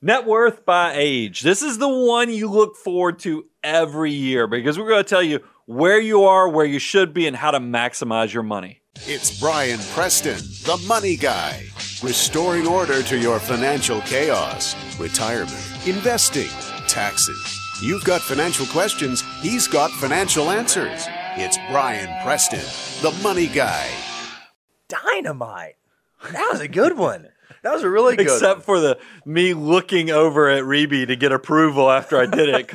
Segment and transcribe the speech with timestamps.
[0.00, 1.40] Net worth by age.
[1.40, 5.24] This is the one you look forward to every year because we're going to tell
[5.24, 8.80] you where you are, where you should be, and how to maximize your money.
[9.08, 11.64] It's Brian Preston, the money guy,
[12.00, 16.46] restoring order to your financial chaos, retirement, investing,
[16.86, 17.58] taxes.
[17.82, 21.06] You've got financial questions, he's got financial answers.
[21.36, 22.60] It's Brian Preston,
[23.02, 23.90] the money guy.
[24.86, 25.74] Dynamite.
[26.30, 27.30] That was a good one.
[27.62, 28.64] That was a really good Except one.
[28.64, 32.74] for the me looking over at Reby to get approval after I did it.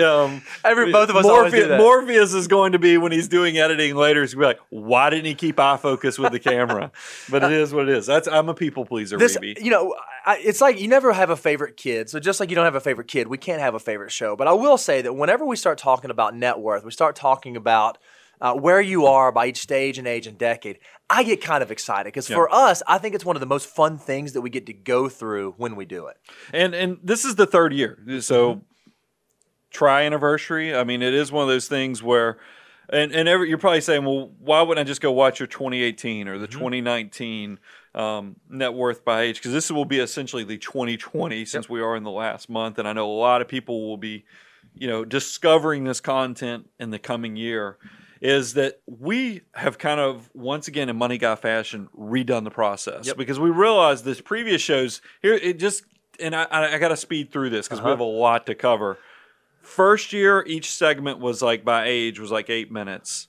[0.00, 1.78] Um, Every- both of us that.
[1.78, 4.20] Morpheus is going to be when he's doing editing later.
[4.22, 6.90] He's going to be like, "Why didn't he keep eye focus with the camera?"
[7.30, 8.06] but it is what it is.
[8.06, 9.62] That's I'm a people pleaser, This, Reby.
[9.62, 9.94] you know,
[10.26, 12.10] I, it's like you never have a favorite kid.
[12.10, 14.36] So just like you don't have a favorite kid, we can't have a favorite show.
[14.36, 17.56] But I will say that whenever we start talking about net worth, we start talking
[17.56, 17.98] about
[18.40, 20.78] uh, where you are by each stage and age and decade.
[21.10, 23.66] I get kind of excited because for us, I think it's one of the most
[23.66, 26.18] fun things that we get to go through when we do it.
[26.52, 28.62] And and this is the third year, so
[29.70, 30.74] try anniversary.
[30.74, 32.38] I mean, it is one of those things where,
[32.90, 36.28] and and every, you're probably saying, well, why wouldn't I just go watch your 2018
[36.28, 37.58] or the 2019
[37.94, 39.36] um, net worth by age?
[39.36, 42.88] Because this will be essentially the 2020 since we are in the last month, and
[42.88, 44.24] I know a lot of people will be,
[44.74, 47.78] you know, discovering this content in the coming year.
[48.20, 53.12] Is that we have kind of once again in Money Guy fashion redone the process
[53.12, 55.84] because we realized this previous shows here it just
[56.20, 58.10] and I, I, I got to speed through this because we have uh-huh.
[58.10, 58.98] a lot to cover.
[59.62, 63.28] First year, each segment was like by age was like eight minutes.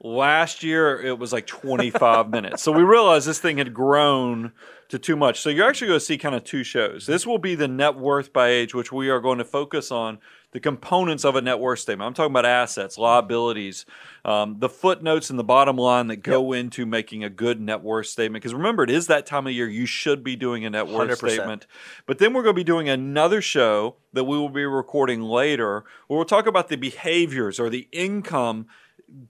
[0.00, 2.62] Last year, it was like 25 minutes.
[2.62, 4.52] So we realized this thing had grown
[4.90, 5.40] to too much.
[5.40, 7.06] So you're actually going to see kind of two shows.
[7.06, 10.18] This will be the net worth by age, which we are going to focus on
[10.52, 12.06] the components of a net worth statement.
[12.06, 13.84] I'm talking about assets, liabilities,
[14.24, 18.06] um, the footnotes and the bottom line that go into making a good net worth
[18.06, 18.42] statement.
[18.42, 21.10] Because remember, it is that time of year you should be doing a net worth
[21.10, 21.16] 100%.
[21.18, 21.66] statement.
[22.06, 25.84] But then we're going to be doing another show that we will be recording later
[26.06, 28.66] where we'll talk about the behaviors or the income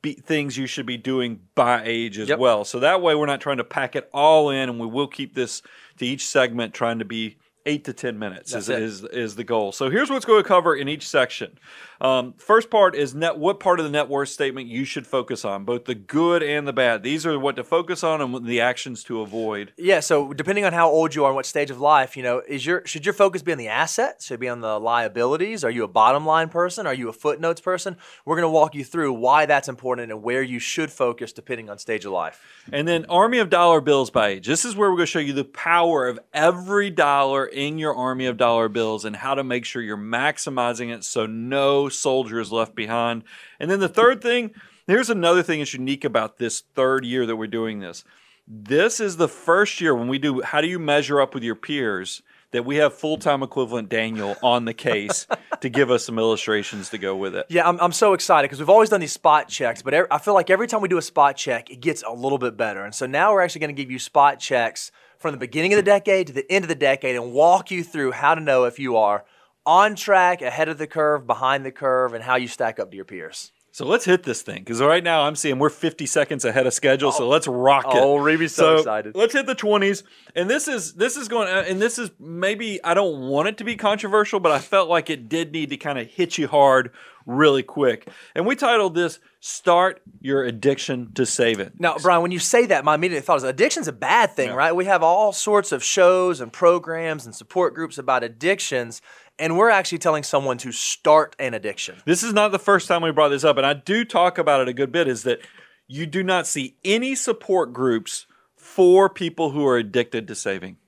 [0.03, 2.39] be, things you should be doing by age as Yep.
[2.39, 2.65] well.
[2.65, 5.35] So that way we're not trying to pack it all in and we will keep
[5.35, 5.63] this
[5.99, 7.39] to each segment trying to be
[7.69, 9.73] eight to 10 minutes is, That's is, is the goal.
[9.73, 11.59] So here's what's going to cover in each section.
[12.01, 15.45] Um, first part is net, what part of the net worth statement you should focus
[15.45, 17.03] on, both the good and the bad.
[17.03, 19.73] These are what to focus on and the actions to avoid.
[19.77, 22.41] Yeah, so depending on how old you are and what stage of life, you know,
[22.47, 24.27] is your should your focus be on the assets?
[24.27, 25.65] Should it be on the liabilities?
[25.65, 26.87] Are you a bottom line person?
[26.87, 27.97] Are you a footnotes person?
[28.25, 31.69] We're going to walk you through why that's important and where you should focus depending
[31.69, 32.41] on stage of life.
[32.73, 34.47] And then army of dollar bills by age.
[34.47, 37.95] This is where we're going to show you the power of every dollar in your
[37.95, 42.39] army of dollar bills and how to make sure you're maximizing it so no soldier
[42.39, 43.25] is left behind.
[43.59, 44.55] And then the third thing,
[44.87, 48.05] here's another thing that's unique about this third year that we're doing this.
[48.47, 51.57] This is the first year when we do how do you measure up with your
[51.57, 55.27] peers that we have full-time equivalent Daniel on the case
[55.61, 57.45] to give us some illustrations to go with it.
[57.51, 60.33] Yeah, I'm, I'm so excited because we've always done these spot checks, but I feel
[60.33, 62.85] like every time we do a spot check, it gets a little bit better.
[62.85, 65.77] And so now we're actually going to give you spot checks from the beginning of
[65.77, 68.65] the decade to the end of the decade and walk you through how to know
[68.65, 69.25] if you are
[69.67, 72.97] on track, ahead of the curve, behind the curve, and how you stack up to
[72.97, 73.53] your peers.
[73.71, 76.73] So let's hit this thing because right now I'm seeing we're 50 seconds ahead of
[76.73, 77.13] schedule.
[77.13, 77.99] So let's rock it.
[78.03, 79.15] Oh, Reeby's so excited.
[79.15, 80.03] Let's hit the 20s,
[80.35, 83.59] and this is this is going uh, and this is maybe I don't want it
[83.59, 86.49] to be controversial, but I felt like it did need to kind of hit you
[86.49, 86.91] hard
[87.27, 88.09] really quick.
[88.35, 92.85] And we titled this "Start Your Addiction to Saving." Now, Brian, when you say that,
[92.85, 94.73] my immediate thought is addiction's a bad thing, right?
[94.73, 99.01] We have all sorts of shows and programs and support groups about addictions,
[99.39, 102.03] and we're actually telling someone to start an addiction.
[102.05, 104.61] This is not the first time we brought this up, and I do talk about
[104.61, 105.07] it a good bit.
[105.07, 105.41] Is that
[105.87, 108.27] you do not see any support groups
[108.57, 110.79] for people who are addicted to saving,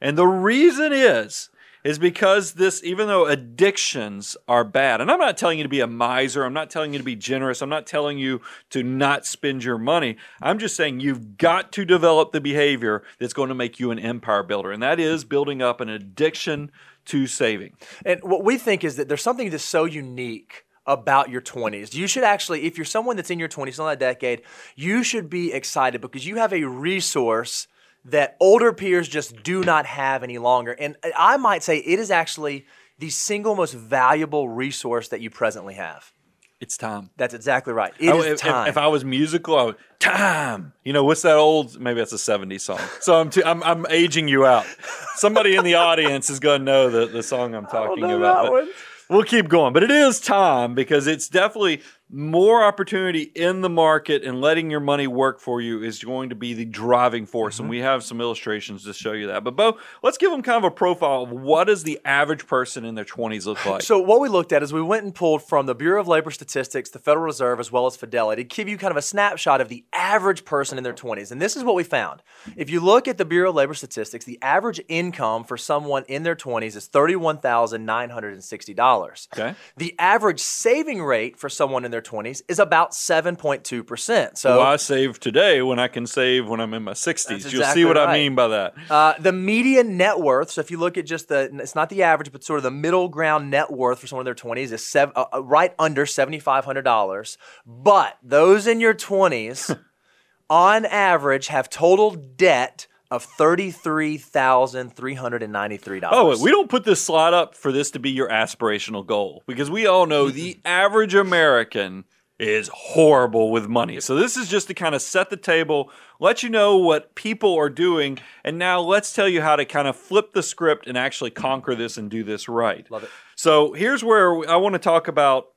[0.00, 1.50] and the reason is
[1.88, 5.80] is because this, even though addictions are bad, and I'm not telling you to be
[5.80, 9.24] a miser, I'm not telling you to be generous, I'm not telling you to not
[9.24, 10.18] spend your money.
[10.42, 13.98] I'm just saying you've got to develop the behavior that's going to make you an
[13.98, 16.70] empire builder, and that is building up an addiction
[17.06, 17.72] to saving.
[18.04, 21.94] And what we think is that there's something that's so unique about your 20s.
[21.94, 24.42] You should actually, if you're someone that's in your 20s, still in that decade,
[24.76, 27.66] you should be excited because you have a resource
[28.10, 30.72] that older peers just do not have any longer.
[30.72, 32.66] And I might say it is actually
[32.98, 36.12] the single most valuable resource that you presently have.
[36.60, 37.10] It's time.
[37.16, 37.92] That's exactly right.
[38.00, 38.68] It I- is if, if- time.
[38.68, 40.72] If, I was musical, I would time.
[40.84, 41.78] You know what's that old?
[41.80, 42.80] Maybe that's a '70s song.
[43.00, 44.66] So I'm too, I'm, I'm aging you out.
[45.14, 48.66] Somebody in the audience is going to know the, the song I'm talking about.
[49.08, 54.24] We'll keep going, but it is time because it's definitely more opportunity in the market
[54.24, 57.56] and letting your money work for you is going to be the driving force.
[57.56, 57.64] Mm-hmm.
[57.64, 59.44] And we have some illustrations to show you that.
[59.44, 62.86] But Bo, let's give them kind of a profile of what does the average person
[62.86, 63.82] in their 20s look like.
[63.82, 66.30] So what we looked at is we went and pulled from the Bureau of Labor
[66.30, 69.60] Statistics, the Federal Reserve, as well as Fidelity, to give you kind of a snapshot
[69.60, 71.30] of the average person in their 20s.
[71.30, 72.22] And this is what we found.
[72.56, 76.22] If you look at the Bureau of Labor Statistics, the average income for someone in
[76.22, 79.28] their 20s is $31,960.
[79.34, 79.54] Okay.
[79.76, 84.38] The average saving rate for someone in their 20s is about 7.2%.
[84.38, 87.26] So Why save today when I can save when I'm in my 60s?
[87.28, 88.74] That's You'll see what I mean by that.
[88.90, 90.50] Uh, the median net worth.
[90.50, 92.70] So if you look at just the, it's not the average, but sort of the
[92.70, 96.06] middle ground net worth for someone in their twenties is sev- uh, uh, right under
[96.06, 97.38] seventy five hundred dollars.
[97.66, 99.70] But those in your twenties,
[100.50, 106.00] on average, have total debt of thirty three thousand three hundred and ninety three Oh,
[106.10, 106.38] dollars.
[106.38, 109.70] wait, we don't put this slide up for this to be your aspirational goal because
[109.70, 112.04] we all know the average American
[112.38, 113.98] is horrible with money.
[114.00, 115.90] So this is just to kind of set the table,
[116.20, 119.88] let you know what people are doing, and now let's tell you how to kind
[119.88, 122.88] of flip the script and actually conquer this and do this right.
[122.92, 123.10] Love it.
[123.34, 125.48] So here's where I want to talk about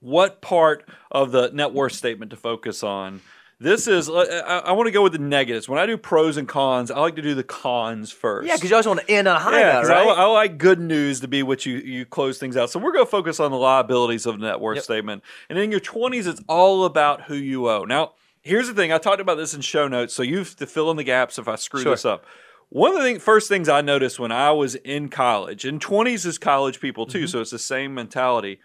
[0.00, 3.22] what part of the net worth statement to focus on.
[3.64, 5.68] This is, uh, I, I want to go with the negatives.
[5.68, 8.46] When I do pros and cons, I like to do the cons first.
[8.46, 10.06] yeah, because you always want to end on a high Yeah, note, right?
[10.06, 12.68] I, I like good news to be what you you close things out.
[12.70, 14.84] So we're going to focus on the liabilities of the net worth Yep.
[14.84, 15.22] statement.
[15.48, 17.84] And in your 20s, it's all about who you owe.
[17.84, 18.12] Now,
[18.42, 18.92] here's the thing.
[18.92, 21.38] I talked about this in show notes, so you have to fill in the gaps
[21.38, 21.92] if I screw Sure.
[21.92, 22.26] this up.
[22.68, 26.26] One of the thing, first things I noticed when I was in college, and 20s
[26.26, 27.26] is college people too, Mm-hmm.
[27.28, 28.60] so it's the same mentality.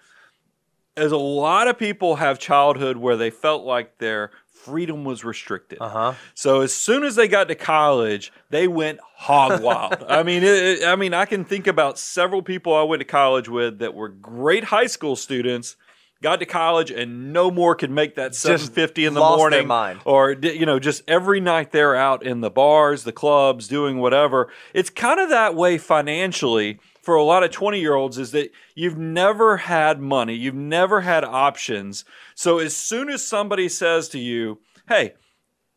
[0.97, 4.31] Is a lot of people have childhood where they felt like their
[4.69, 5.79] freedom was restricted.
[5.81, 6.13] Uh-huh.
[6.33, 10.03] So as soon as they got to college, they went hog wild.
[10.09, 13.05] I mean, it, it- I mean, I can think about several people I went to
[13.05, 15.75] college with that were great high school students.
[16.21, 19.59] Got to college and no more could make that seven fifty in the morning,
[20.03, 24.49] or you know, just every night they're out in the bars, the clubs, doing whatever.
[24.73, 28.51] It's kind of that way financially for a lot of 20 year olds is that
[28.75, 32.05] you've never had money, you've never had options.
[32.35, 35.13] So as soon as somebody says to you, hey,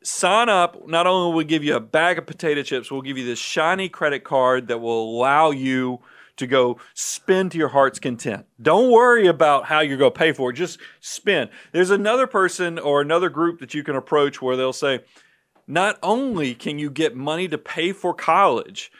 [0.02, 3.18] sign up, not only will we give you a bag of potato chips, we'll give
[3.18, 6.00] you this shiny credit card that will allow you
[6.36, 8.46] to go spend to your heart's content.
[8.60, 10.54] Don't worry about how you're going to pay for it.
[10.54, 11.50] Just spend.
[11.72, 15.00] There's another person or another group that you can approach where they'll say,
[15.66, 18.90] not only can you get money to pay for college,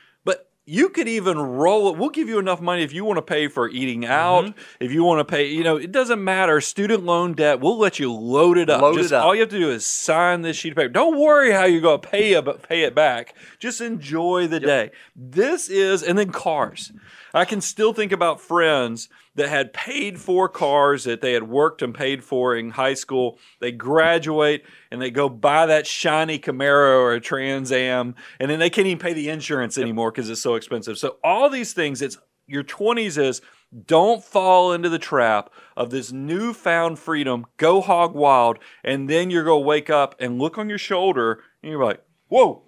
[0.65, 1.99] you could even roll it.
[1.99, 4.61] We'll give you enough money if you want to pay for eating out, Mm-hmm.
[4.85, 6.61] if you want to pay, you know, it doesn't matter.
[6.61, 8.81] Student loan debt, we'll let you load it up.
[8.81, 9.25] Load Just it up.
[9.25, 10.89] all you have to do is sign this sheet of paper.
[10.89, 13.35] Don't worry how you're going to pay it, but pay it back.
[13.59, 14.91] Just enjoy the day.
[15.17, 16.93] This is, and then cars.
[17.35, 21.83] I can still think about friends that had paid for cars that they had worked
[21.83, 23.39] and paid for in high school.
[23.61, 28.59] They graduate and they go buy that shiny Camaro or a Trans Am, and then
[28.59, 30.99] they can't even pay the insurance anymore because it's so expensive.
[30.99, 33.41] So all these things, it's your 20s is
[33.87, 37.47] don't fall into the trap of this newfound freedom.
[37.57, 41.73] Go hog wild, and then you're gonna wake up and look on your shoulder, and
[41.73, 42.63] you're like, "Whoa."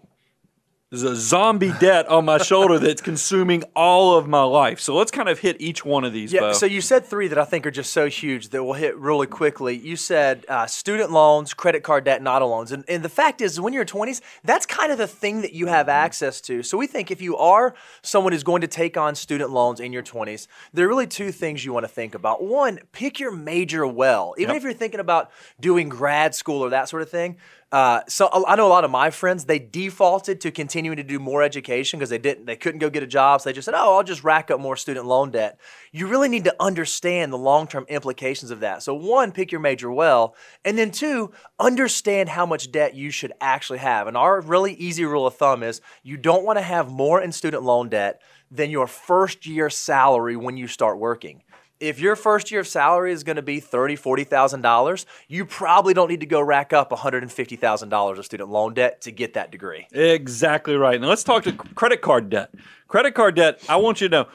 [0.95, 4.79] There's a zombie debt on my shoulder that's consuming all of my life.
[4.79, 6.33] So let's kind of hit each one of these.
[6.33, 6.53] Yeah, Bo.
[6.53, 9.27] so you said three that I think are just so huge that we'll hit really
[9.27, 9.77] quickly.
[9.77, 12.71] You said uh, student loans, credit card debt, and auto loans.
[12.71, 15.67] And, and the fact is, when you're 20s, that's kind of the thing that you
[15.67, 16.63] have access to.
[16.63, 19.93] So we think if you are someone who's going to take on student loans in
[19.93, 22.45] your 20s, there are really two things you want to think about.
[22.45, 24.37] One, pick your major well.
[24.39, 24.57] Even Yep.
[24.59, 27.37] if you're thinking about doing grad school or that sort of thing,
[27.75, 31.19] uh, so I know a lot of my friends they defaulted to continuing to do
[31.19, 33.41] more education because they didn't they couldn't go get a job.
[33.41, 35.59] So they just said, "Oh, I'll just rack up more student loan debt."
[35.91, 38.85] You really need to understand the long term implications of that.
[38.85, 43.33] So one, pick your major well, and then two, understand how much debt you should
[43.41, 44.07] actually have.
[44.07, 47.33] And our really easy rule of thumb is you don't want to have more in
[47.33, 51.43] student loan debt than your first year salary when you start working.
[51.85, 55.45] If your first year of salary is going to be thirty, forty thousand dollars, you
[55.45, 58.49] probably don't need to go rack up one hundred and fifty thousand dollars of student
[58.49, 59.87] loan debt to get that degree.
[59.93, 60.99] Exactly right.
[60.99, 62.55] Now let's talk to credit card debt.
[62.89, 64.29] Credit card debt, I want you to know,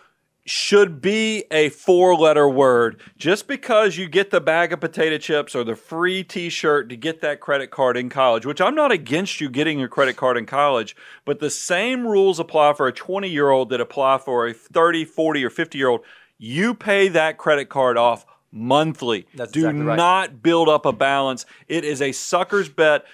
[0.45, 2.99] should be a four letter word.
[3.17, 6.97] Just because you get the bag of potato chips or the free t shirt to
[6.97, 10.37] get that credit card in college, which I'm not against you getting your credit card
[10.37, 14.47] in college, but the same rules apply for a 20 year old that apply for
[14.47, 16.01] a 30, 40, or 50 year old.
[16.39, 19.27] You pay that credit card off monthly.
[19.35, 19.95] That's Do exactly right.
[19.97, 21.45] not build up a balance.
[21.67, 23.05] It is a sucker's bet.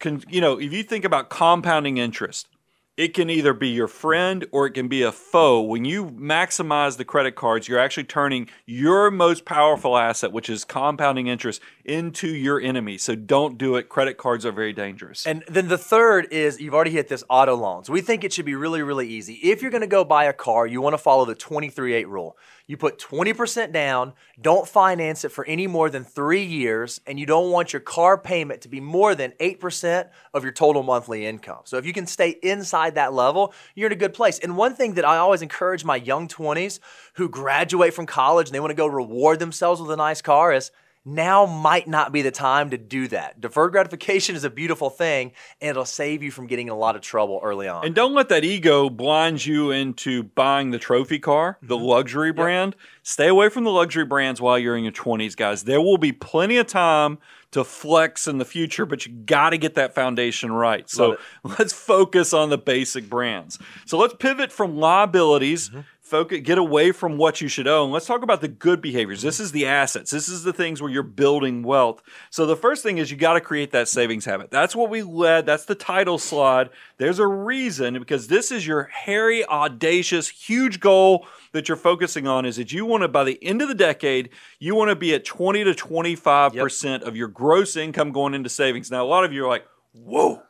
[0.00, 2.48] Con, you know, if you think about compounding interest,
[2.96, 5.60] it can either be your friend or it can be a foe.
[5.60, 10.64] When you maximize the credit cards, you're actually turning your most powerful asset, which is
[10.64, 12.96] compounding interest, into your enemy.
[12.96, 13.90] So don't do it.
[13.90, 15.26] Credit cards are very dangerous.
[15.26, 17.90] And then the third is you've already hit this auto loans.
[17.90, 19.34] We think it should be really, really easy.
[19.42, 22.08] If you're going to go buy a car, you want to follow the 23 8
[22.08, 22.38] rule.
[22.66, 27.24] You put 20% down, don't finance it for any more than three years, and you
[27.24, 31.60] don't want your car payment to be more than 8% of your total monthly income.
[31.64, 34.40] So if you can stay inside that level, you're in a good place.
[34.40, 36.80] And one thing that I always encourage my young 20s
[37.14, 40.52] who graduate from college and they want to go reward themselves with a nice car
[40.52, 40.72] is
[41.06, 43.40] now might not be the time to do that.
[43.40, 46.96] Deferred gratification is a beautiful thing, and it'll save you from getting in a lot
[46.96, 47.86] of trouble early on.
[47.86, 51.84] And don't let that ego blind you into buying the trophy car, the Mm-hmm.
[51.86, 52.74] luxury brand.
[53.04, 55.62] Stay away from the luxury brands while you're in your 20s, guys.
[55.62, 57.18] There will be plenty of time
[57.52, 60.90] to flex in the future, but you got to get that foundation right.
[60.90, 63.58] So let's focus on the basic brands.
[63.86, 65.68] So let's pivot from liabilities.
[65.68, 65.80] Mm-hmm.
[66.06, 67.90] Focus, get away from what you should own.
[67.90, 69.22] Let's talk about the good behaviors.
[69.22, 70.12] This is the assets.
[70.12, 72.00] This is the things where you're building wealth.
[72.30, 74.52] So the first thing is you got to create that savings habit.
[74.52, 75.46] That's what we led.
[75.46, 76.70] That's the title slide.
[76.98, 82.46] There's a reason because this is your hairy, audacious, huge goal that you're focusing on
[82.46, 84.28] is that you want to, by the end of the decade,
[84.60, 88.92] you want to be at 20 to 25% of your gross income going into savings.
[88.92, 90.40] Now, a lot of you are like, whoa,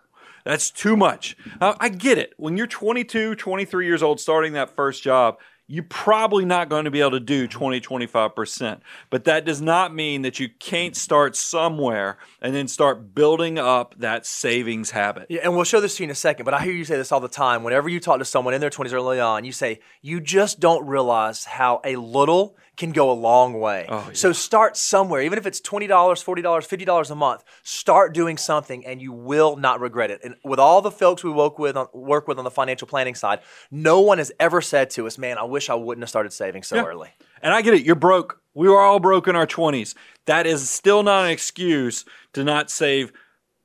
[0.46, 1.36] that's too much.
[1.60, 2.32] Uh, I get it.
[2.36, 6.90] When you're 22, 23 years old, starting that first job, you're probably not going to
[6.92, 8.80] be able to do 20, 25%.
[9.10, 13.96] But that does not mean that you can't start somewhere and then start building up
[13.98, 15.26] that savings habit.
[15.28, 16.96] Yeah, and we'll show this to you in a second, but I hear you say
[16.96, 17.64] this all the time.
[17.64, 20.86] Whenever you talk to someone in their 20s early on, you say, you just don't
[20.86, 23.86] realize how a little can go a long way.
[23.88, 28.86] Oh, So start somewhere, even if it's $20, $40, $50 a month, start doing something
[28.86, 30.20] and you will not regret it.
[30.22, 33.14] And with all the folks we work with on, work with on the financial planning
[33.14, 33.40] side,
[33.70, 36.62] no one has ever said to us, man, I wish I wouldn't have started saving
[36.62, 37.10] so early.
[37.42, 37.84] And I get it.
[37.84, 38.40] You're broke.
[38.54, 39.94] We were all broke in our 20s.
[40.26, 43.12] That is still not an excuse to not save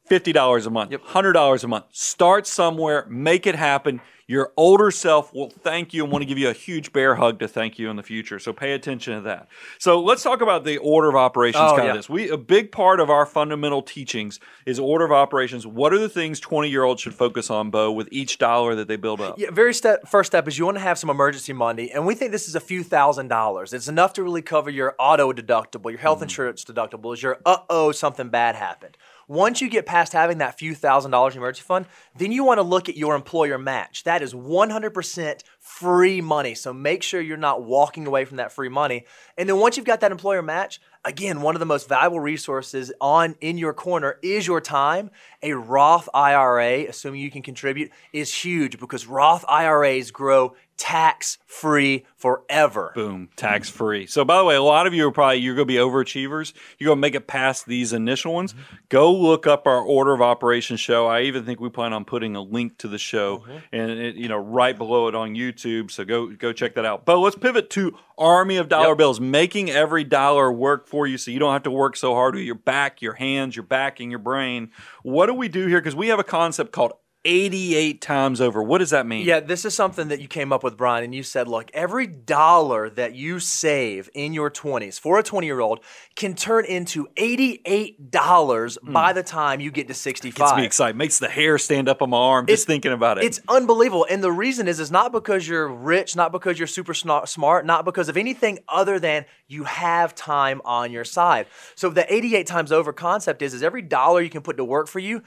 [0.10, 1.86] $50 a month, $100 a month.
[1.92, 4.02] Start somewhere, make it happen.
[4.28, 7.40] Your older self will thank you and want to give you a huge bear hug
[7.40, 8.40] to thank you in the future.
[8.40, 9.48] So pay attention to that.
[9.80, 11.92] So let's talk about the order of operations Oh, kind yeah.
[11.92, 12.10] of this.
[12.10, 15.66] We a big part of our fundamental teachings is order of operations.
[15.68, 18.88] What are the things 20 year olds should focus on, Bo, with each dollar that
[18.88, 19.38] they build up?
[19.38, 22.16] Yeah, very step, first step is you want to have some emergency money, and we
[22.16, 23.74] think this is a few thousand dollars.
[23.74, 27.58] It's enough to really cover your auto deductible, your health insurance deductible, is your uh
[27.70, 28.98] oh, something bad happened.
[29.32, 31.86] Once you get past having that few thousand dollars in emergency fund,
[32.18, 34.04] then you want to look at your employer match.
[34.04, 36.54] That is 100% free money.
[36.54, 39.06] So make sure you're not walking away from that free money.
[39.38, 42.92] And then once you've got that employer match, again, one of the most valuable resources
[43.00, 45.12] on in your corner is your time.
[45.42, 52.08] A Roth IRA, assuming you can contribute, is huge because Roth IRAs grow tax free
[52.18, 52.92] forever.
[52.96, 54.08] Boom, tax free.
[54.08, 56.54] So, by the way, a lot of you are probably you're going to be overachievers.
[56.80, 58.54] You're going to make it past these initial ones.
[58.54, 58.76] Mm-hmm.
[58.90, 61.06] Go look up our order of operations show.
[61.06, 63.58] I even think we plan on putting a link to the show mm-hmm.
[63.72, 65.92] and it, you know right below it on YouTube.
[65.92, 67.06] So go go check that out.
[67.06, 68.98] But let's pivot to army of dollar Yep.
[68.98, 72.34] bills, making every dollar work for you, so you don't have to work so hard
[72.34, 74.72] with your back, your hands, your back, and your brain.
[75.04, 75.80] What do we do here?
[75.80, 78.64] Because we have a concept called 88 times over.
[78.64, 79.26] What does that mean?
[79.26, 82.08] Yeah, this is something that you came up with, Brian, and you said, look, every
[82.08, 85.82] dollar that you save in your 20s for a 20 year old
[86.16, 88.92] can turn into $88 hmm.
[88.92, 90.36] by the time you get to 65.
[90.36, 90.98] Gets me excited.
[90.98, 93.26] Makes the hair stand up on my arm just thinking about it.
[93.26, 94.08] It's unbelievable.
[94.10, 97.86] And the reason is, is not because you're rich, not because you're super smart, not
[97.86, 101.46] because of anything other than you have time on your side.
[101.76, 104.88] So the 88 times over concept is, is every dollar you can put to work
[104.88, 105.22] for you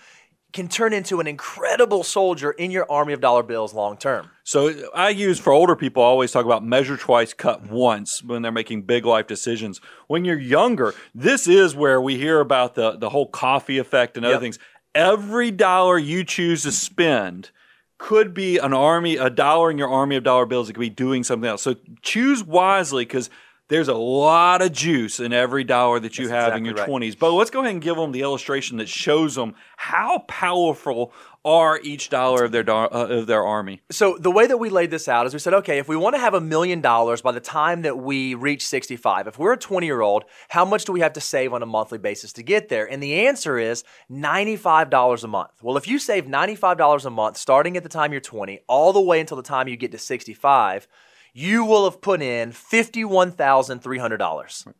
[0.54, 4.30] can turn into an incredible soldier in your army of dollar bills long term.
[4.44, 8.40] So I use for older people, I always talk about measure twice, cut once when
[8.42, 9.80] they're making big life decisions.
[10.06, 14.25] When you're younger, this is where we hear about the, the whole coffee effect and
[14.25, 14.40] other Yep.
[14.42, 14.58] things.
[14.94, 17.50] Every dollar you choose to spend
[17.99, 20.70] could be an army, a dollar in your army of dollar bills.
[20.70, 21.62] It could be doing something else.
[21.62, 23.28] So choose wisely because
[23.68, 26.88] there's a lot of juice in every dollar that you That's have in your right.
[26.88, 27.18] 20s.
[27.18, 31.12] But let's go ahead and give them the illustration that shows them how powerful
[31.47, 33.83] are each dollar of their do- uh, of their army.
[33.90, 36.14] So the way that we laid this out is we said, okay, if we want
[36.14, 39.59] to have a million dollars by the time that we reach 65, if we're a
[39.59, 42.42] 20 year old, how much do we have to save on a monthly basis to
[42.42, 42.90] get there?
[42.90, 45.62] And the answer is $95 a month.
[45.62, 49.00] Well, if you save $95 a month starting at the time you're 20, all the
[49.00, 50.88] way until the time you get to 65,
[51.35, 54.73] you will have put in $51,300.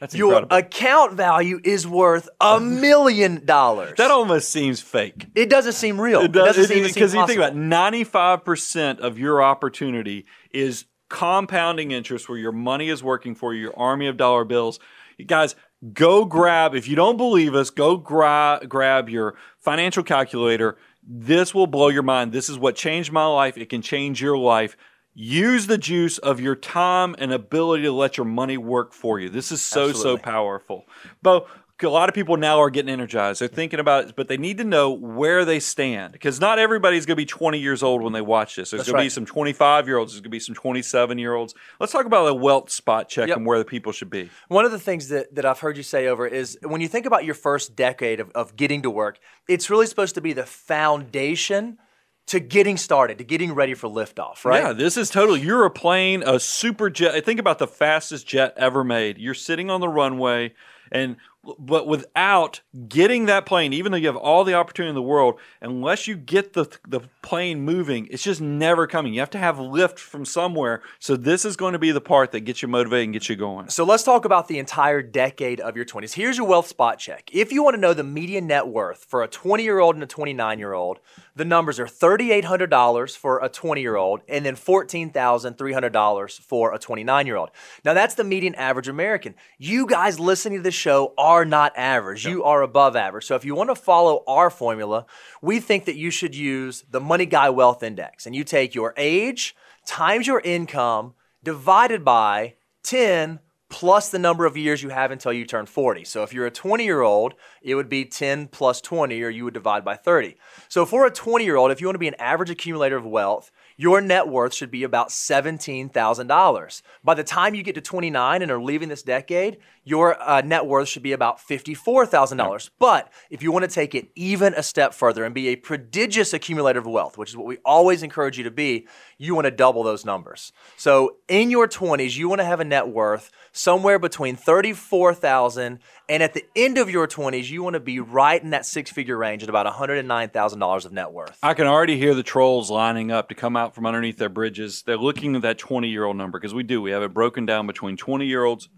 [0.00, 0.56] That's your incredible.
[0.56, 3.96] account value is worth a million dollars.
[3.96, 5.26] That almost seems fake.
[5.34, 6.20] It doesn't seem real.
[6.22, 10.26] It does doesn't even seem because you think about ninety five percent of your opportunity
[10.52, 14.78] is compounding interest, where your money is working for you, your army of dollar bills.
[15.16, 15.56] You guys,
[15.92, 16.76] go grab.
[16.76, 20.76] If you don't believe us, go gra- grab your financial calculator.
[21.02, 22.30] This will blow your mind.
[22.30, 23.58] This is what changed my life.
[23.58, 24.76] It can change your life.
[25.20, 29.28] Use the juice of your time and ability to let your money work for you.
[29.28, 30.84] This is so so powerful.
[31.22, 31.48] Bo,
[31.82, 33.40] a lot of people now are getting energized.
[33.40, 37.04] They're thinking about it, but they need to know where they stand because not everybody's
[37.04, 38.70] going to be 20 years old when they watch this.
[38.70, 40.12] There's That's going to be some 25 year olds.
[40.12, 41.52] There's going to be some 27 year olds.
[41.80, 43.38] Let's talk about the wealth spot check Yep.
[43.38, 44.30] and where the people should be.
[44.46, 47.06] One of the things that, that I've heard you say over is when you think
[47.06, 50.46] about your first decade of, of getting to work, it's really supposed to be the
[50.46, 51.78] foundation
[52.28, 54.62] to getting started, to getting ready for liftoff, right?
[54.62, 55.40] Yeah, this is totally.
[55.40, 57.24] You're a plane, a super jet.
[57.24, 59.18] Think about the fastest jet ever made.
[59.18, 60.54] You're sitting on the runway,
[60.92, 61.16] and
[61.58, 65.38] but without getting that plane, even though you have all the opportunity in the world,
[65.60, 69.14] unless you get the the plane moving, it's just never coming.
[69.14, 70.82] You have to have lift from somewhere.
[70.98, 73.36] So this is going to be the part that gets you motivated and gets you
[73.36, 73.68] going.
[73.68, 76.14] So let's talk about the entire decade of your 20s.
[76.14, 77.30] Here's your wealth spot check.
[77.32, 80.02] If you want to know the median net worth for a 20 year old and
[80.02, 80.98] a 29 year old,
[81.36, 87.26] the numbers are $3,800 for a 20 year old and then $14,300 for a 29
[87.26, 87.50] year old.
[87.84, 89.34] Now, that's the median average American.
[89.56, 92.26] You guys listening to this show are not average.
[92.26, 93.24] You are above average.
[93.24, 95.06] So if you want to follow our formula,
[95.42, 98.94] we think that you should use the Money Guy Wealth Index and you take your
[98.96, 99.54] age
[99.86, 103.40] times your income divided by 10
[103.70, 106.04] plus the number of years you have until you turn 40.
[106.04, 109.44] So if you're a 20 year old, it would be 10 plus 20, or you
[109.44, 110.36] would divide by 30.
[110.68, 113.04] So for a 20 year old, if you want to be an average accumulator of
[113.04, 116.82] wealth, your net worth should be about $17,000.
[117.04, 120.66] By the time you get to 29 and are leaving this decade, your uh, net
[120.66, 122.70] worth should be about $54,000.
[122.80, 126.34] But if you want to take it even a step further and be a prodigious
[126.34, 129.52] accumulator of wealth, which is what we always encourage you to be, you want to
[129.52, 130.52] double those numbers.
[130.76, 135.78] So in your 20s, you want to have a net worth somewhere between 34,000
[136.10, 139.16] and at the end of your 20s, you want to be right in that six-figure
[139.16, 141.38] range at about $109,000 of net worth.
[141.42, 144.82] I can already hear the trolls lining up to come out from underneath their bridges.
[144.82, 146.82] They're looking at that 20 year old number because we do.
[146.82, 148.68] We have it broken down between 20 year olds,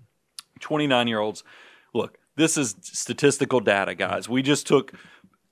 [0.60, 1.44] 29 year olds.
[1.94, 4.28] Look, this is statistical data, guys.
[4.28, 4.92] We just took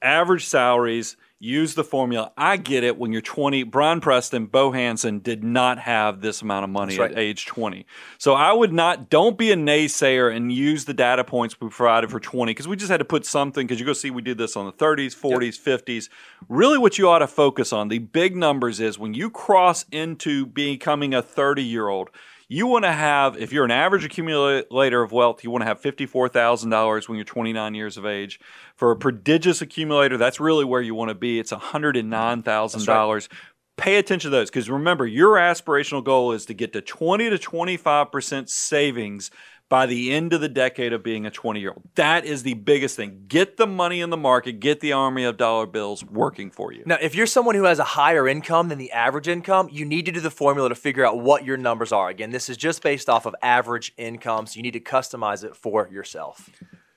[0.00, 2.32] average salaries, used the formula.
[2.36, 3.62] I get it when you're 20.
[3.64, 7.86] Brian Preston, Bo Hanson did not have this amount of money That's at age 20.
[8.18, 12.10] So I would not, don't be a naysayer and use the data points we provided
[12.10, 14.38] for 20 because we just had to put something because you go see we did
[14.38, 16.08] this on the 30s, 40s, 50s.
[16.48, 20.46] Really, what you ought to focus on, the big numbers is when you cross into
[20.46, 22.10] becoming a 30 year old,
[22.48, 25.82] you want to have, if you're an average accumulator of wealth, you want to have
[25.82, 28.40] $54,000 when you're 29 years of age.
[28.74, 31.38] For a prodigious accumulator, that's really where you want to be.
[31.38, 33.28] It's $109,000.
[33.76, 37.38] Pay attention to those because remember, your aspirational goal is to get to 20 to
[37.38, 39.30] 25% savings
[39.68, 41.82] by the end of the decade of being a 20 year old.
[41.94, 43.24] That is the biggest thing.
[43.28, 46.82] Get the money in the market, get the army of dollar bills working for you.
[46.86, 50.06] Now, if you're someone who has a higher income than the average income, you need
[50.06, 52.08] to do the formula to figure out what your numbers are.
[52.08, 55.54] Again, this is just based off of average income, so you need to customize it
[55.54, 56.48] for yourself.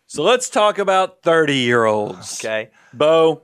[0.08, 2.40] So let's talk about 30 year olds.
[2.40, 2.70] Okay?
[2.94, 3.44] Bo,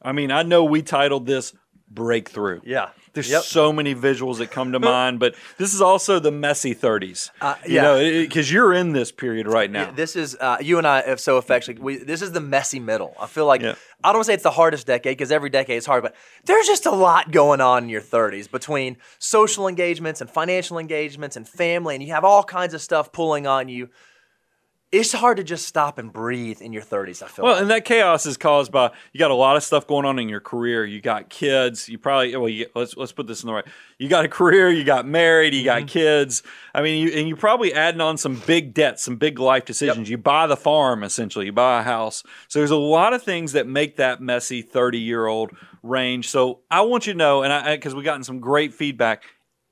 [0.00, 1.54] I mean, I know we titled this
[1.90, 2.60] Breakthrough.
[2.64, 2.90] Yeah.
[3.14, 3.42] There's Yep.
[3.42, 7.30] so many visuals that come to mind, but this is also the messy 30s.
[7.40, 7.82] Uh, You yeah.
[7.82, 9.90] know, because you're in this period right now.
[9.90, 11.82] This is uh, you and I have so affectionately.
[11.84, 13.14] We, this is the messy middle.
[13.20, 13.74] I feel like Yeah.
[14.04, 16.14] I don't want to say it's the hardest decade because every decade is hard, but
[16.44, 21.36] there's just a lot going on in your 30s between social engagements and financial engagements
[21.36, 23.90] and family, and you have all kinds of stuff pulling on you.
[24.92, 27.22] It's hard to just stop and breathe in your 30s.
[27.22, 27.44] I feel.
[27.46, 27.62] Well, like.
[27.62, 30.28] and that chaos is caused by you got a lot of stuff going on in
[30.28, 30.84] your career.
[30.84, 31.88] You got kids.
[31.88, 33.64] You probably well, you, let's let's put this in the right.
[33.98, 34.68] You got a career.
[34.68, 35.54] You got married.
[35.54, 35.80] You Mm-hmm.
[35.80, 36.42] got kids.
[36.74, 40.10] I mean, you, and you're probably adding on some big debts, some big life decisions.
[40.10, 41.46] You buy the farm essentially.
[41.46, 42.22] You buy a house.
[42.48, 45.52] So there's a lot of things that make that messy 30 year old
[45.82, 46.28] range.
[46.28, 49.24] So I want you to know, and I because we've gotten some great feedback.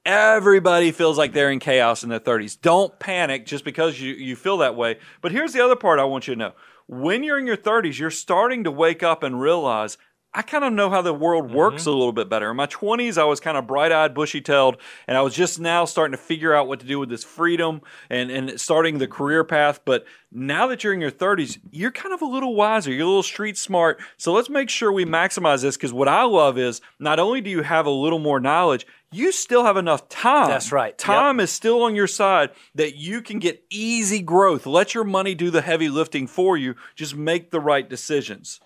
[0.06, 2.58] Everybody feels like they're in chaos in their 30s.
[2.60, 4.98] Don't panic just because you, you feel that way.
[5.20, 6.52] But here's the other part I want you to know.
[6.86, 9.98] When you're in your 30s, you're starting to wake up and realize
[10.32, 11.90] I kind of know how the world works mm-hmm.
[11.90, 12.50] a little bit better.
[12.50, 14.76] In my 20s, I was kind of bright eyed, bushy tailed,
[15.08, 17.80] and I was just now starting to figure out what to do with this freedom
[18.08, 19.80] and, and starting the career path.
[19.84, 22.92] But now that you're in your 30s, you're kind of a little wiser.
[22.92, 24.00] You're a little street smart.
[24.18, 27.50] So let's make sure we maximize this because what I love is not only do
[27.50, 30.48] you have a little more knowledge, you still have enough time.
[30.48, 30.90] That's right.
[30.92, 30.98] Yep.
[30.98, 34.64] Time is still on your side that you can get easy growth.
[34.64, 36.76] Let your money do the heavy lifting for you.
[36.94, 38.60] Just make the right decisions.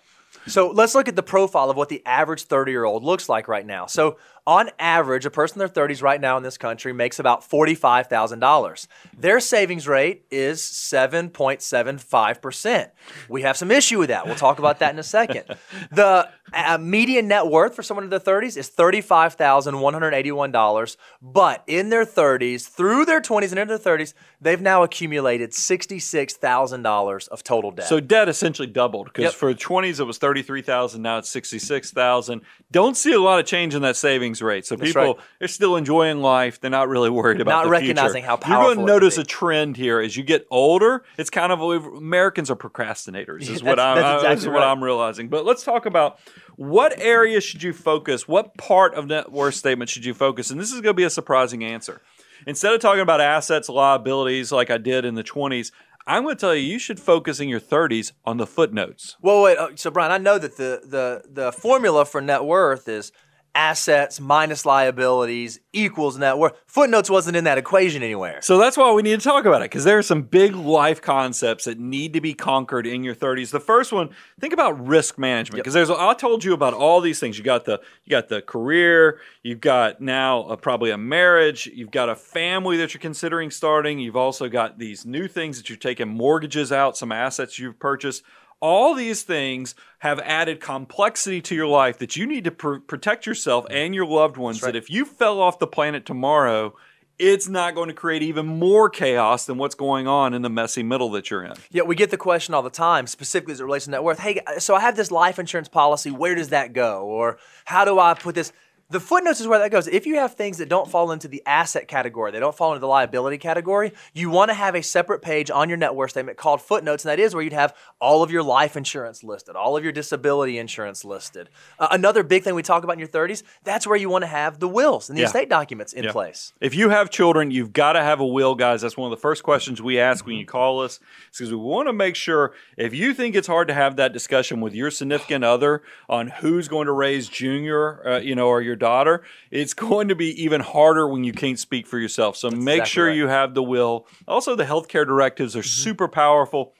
[0.47, 3.47] So let's look at the profile of what the average 30 year old looks like
[3.47, 3.85] right now.
[3.87, 7.41] So, on average, a person in their 30s right now in this country makes about
[7.49, 8.87] $45,000.
[9.17, 12.89] Their savings rate is 7.75%.
[13.27, 14.25] We have some issue with that.
[14.27, 15.45] We'll talk about that in a second.
[15.91, 20.97] The uh, median net worth for someone in their 30s is $35,181.
[21.21, 27.27] But in their 30s, through their 20s and into their 30s, they've now accumulated $66,000
[27.29, 27.87] of total debt.
[27.87, 29.33] So debt essentially doubled because Yep.
[29.33, 32.41] for the 20s it was 33,000, now it's 66,000.
[32.71, 34.65] Don't see a lot of change in that savings rate.
[34.65, 35.15] So people right.
[35.39, 36.59] they're still enjoying life.
[36.59, 38.37] They're not really worried about Not the recognizing future.
[38.45, 41.03] how You're going to notice a trend here as you get older.
[41.17, 43.49] It's kind of Americans are procrastinators.
[43.49, 44.63] Is what That's- I'm that's uh, exactly is what.
[44.63, 45.29] I'm realizing.
[45.29, 46.19] But let's talk about
[46.55, 48.27] what area should you focus?
[48.27, 50.49] What part of net worth statement should you focus?
[50.51, 52.01] And this is going to be a surprising answer.
[52.47, 55.71] Instead of talking about assets, liabilities like I did in the 20s,
[56.07, 59.17] I'm going to tell you you should focus in your 30s on the footnotes.
[59.21, 59.57] Well, wait.
[59.57, 63.11] uh, So, Brian, I know that the the the formula for net worth is
[63.55, 66.53] assets minus liabilities equals net worth.
[66.67, 68.41] Footnotes wasn't in that equation anywhere.
[68.41, 71.01] So that's why we need to talk about it because there are some big life
[71.01, 73.51] concepts that need to be conquered in your 30s.
[73.51, 77.19] The first one, think about risk management because there's I told you about all these
[77.19, 77.37] things.
[77.37, 81.91] You got the you got the career, you've got now uh probably a marriage, you've
[81.91, 83.99] got a family that you're considering starting.
[83.99, 88.23] You've also got these new things that you're taking mortgages out, some assets you've purchased.
[88.61, 93.25] All these things have added complexity to your life that you need to pr- protect
[93.25, 93.75] yourself mm-hmm.
[93.75, 94.61] and your loved ones.
[94.61, 96.75] That if you fell off the planet tomorrow,
[97.17, 100.83] it's not going to create even more chaos than what's going on in the messy
[100.83, 101.53] middle that you're in.
[101.71, 104.19] Yeah, we get the question all the time, specifically as it relates to net worth.
[104.19, 106.11] Hey, so I have this life insurance policy.
[106.11, 107.05] Where does that go?
[107.05, 108.51] Or how do I put this?
[108.91, 109.87] The footnotes is where that goes.
[109.87, 112.81] If you have things that don't fall into the asset category, they don't fall into
[112.81, 116.37] the liability category, you want to have a separate page on your net worth statement
[116.37, 119.75] called footnotes, and that is where you'd have all of your life insurance listed, all
[119.75, 121.49] of your disability insurance listed.
[121.79, 124.27] Uh, another big thing we talk about in your 30s, that's where you want to
[124.27, 125.27] have the wills and the Yeah.
[125.27, 126.11] estate documents in Yeah.
[126.11, 126.53] place.
[126.61, 128.81] If you have children, you've got to have a will, guys.
[128.81, 130.99] That's one of the first questions we ask when you call us.
[131.31, 134.61] Because we want to make sure if you think it's hard to have that discussion
[134.61, 138.74] with your significant other on who's going to raise junior, uh, you know, or your
[138.75, 142.37] daughter, it's going to be even harder when you can't speak for yourself.
[142.37, 143.17] So make exactly sure right.
[143.17, 144.07] you have the will.
[144.27, 145.67] Also, the healthcare directives are mm-hmm.
[145.67, 146.73] super powerful.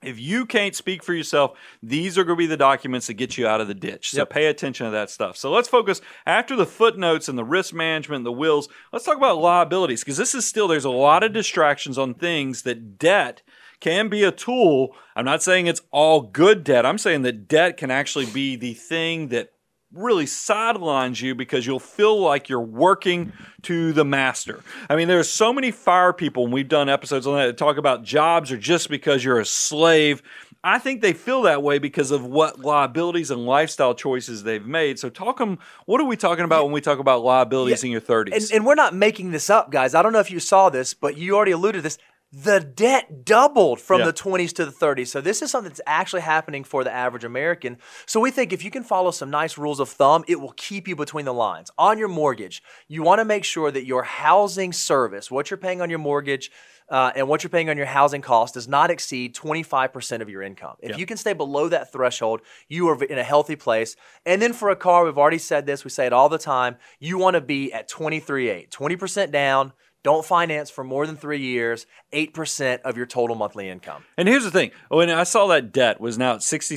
[0.00, 3.36] If you can't speak for yourself, these are going to be the documents that get
[3.36, 4.10] you out of the ditch.
[4.10, 4.30] So Yep.
[4.30, 5.36] pay attention to that stuff.
[5.36, 8.68] So let's focus after the footnotes and the risk management and the wills.
[8.92, 12.62] Let's talk about liabilities because this is still, there's a lot of distractions on things
[12.62, 13.42] that debt
[13.80, 14.94] can be a tool.
[15.16, 16.86] I'm not saying it's all good debt.
[16.86, 19.52] I'm saying that debt can actually be the thing that
[19.92, 24.62] really sidelines you because you'll feel like you're working to the master.
[24.88, 27.78] I mean, there's so many fire people, and we've done episodes on that, that talk
[27.78, 30.22] about jobs or just because you're a slave.
[30.62, 34.98] I think they feel that way because of what liabilities and lifestyle choices they've made.
[34.98, 35.58] So, talk them.
[35.86, 38.34] What are we talking about when we talk about liabilities in your 30s?
[38.34, 39.94] And, and we're not making this up, guys.
[39.94, 41.98] I don't know if you saw this, but you already alluded to this.
[42.30, 44.06] The debt doubled from Yeah.
[44.06, 45.10] the 20s to the 30s.
[45.10, 47.78] So this is something that's actually happening for the average American.
[48.04, 50.86] So we think if you can follow some nice rules of thumb, it will keep
[50.86, 51.70] you between the lines.
[51.78, 55.80] On your mortgage, you want to make sure that your housing service, what you're paying
[55.80, 56.50] on your mortgage,
[56.90, 60.42] uh, and what you're paying on your housing cost does not exceed 25% of your
[60.42, 60.76] income.
[60.80, 63.94] If you can stay below that threshold, you are in a healthy place.
[64.24, 66.76] And then for a car, we've already said this, we say it all the time,
[66.98, 69.72] you want to be at 23.8, 20% down.
[70.04, 74.04] Don't finance for more than three years, 8% of your total monthly income.
[74.16, 76.42] And here's the thing: when I saw that debt was now at mm-hmm.
[76.42, 76.76] sixty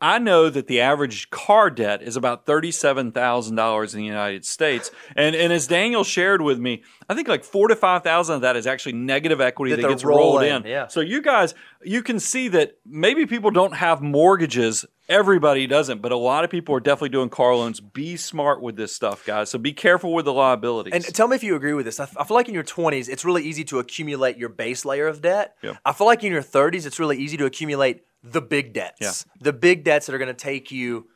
[0.00, 4.44] I know that the average car debt is about thirty-seven thousand dollars in the United
[4.44, 8.36] States, and and as Daniel shared with me, I think like four to five thousand
[8.36, 10.64] of that is actually negative equity That that, gets rolled in.
[10.64, 10.86] yeah.
[10.86, 14.84] So you guys, you can see that maybe people don't have mortgages.
[15.08, 17.80] Everybody doesn't, but a lot of people are definitely doing car loans.
[17.80, 19.48] Be smart with this stuff, guys.
[19.48, 20.92] So be careful with the liabilities.
[20.92, 21.98] And tell me if you agree with this.
[21.98, 25.06] I, I feel like in your 20s, it's really easy to accumulate your base layer
[25.06, 25.56] of debt.
[25.62, 25.78] Yep.
[25.82, 28.98] I feel like in your 30s, it's really easy to accumulate the big debts.
[29.00, 29.12] Yeah.
[29.40, 31.08] The big debts that are going to take you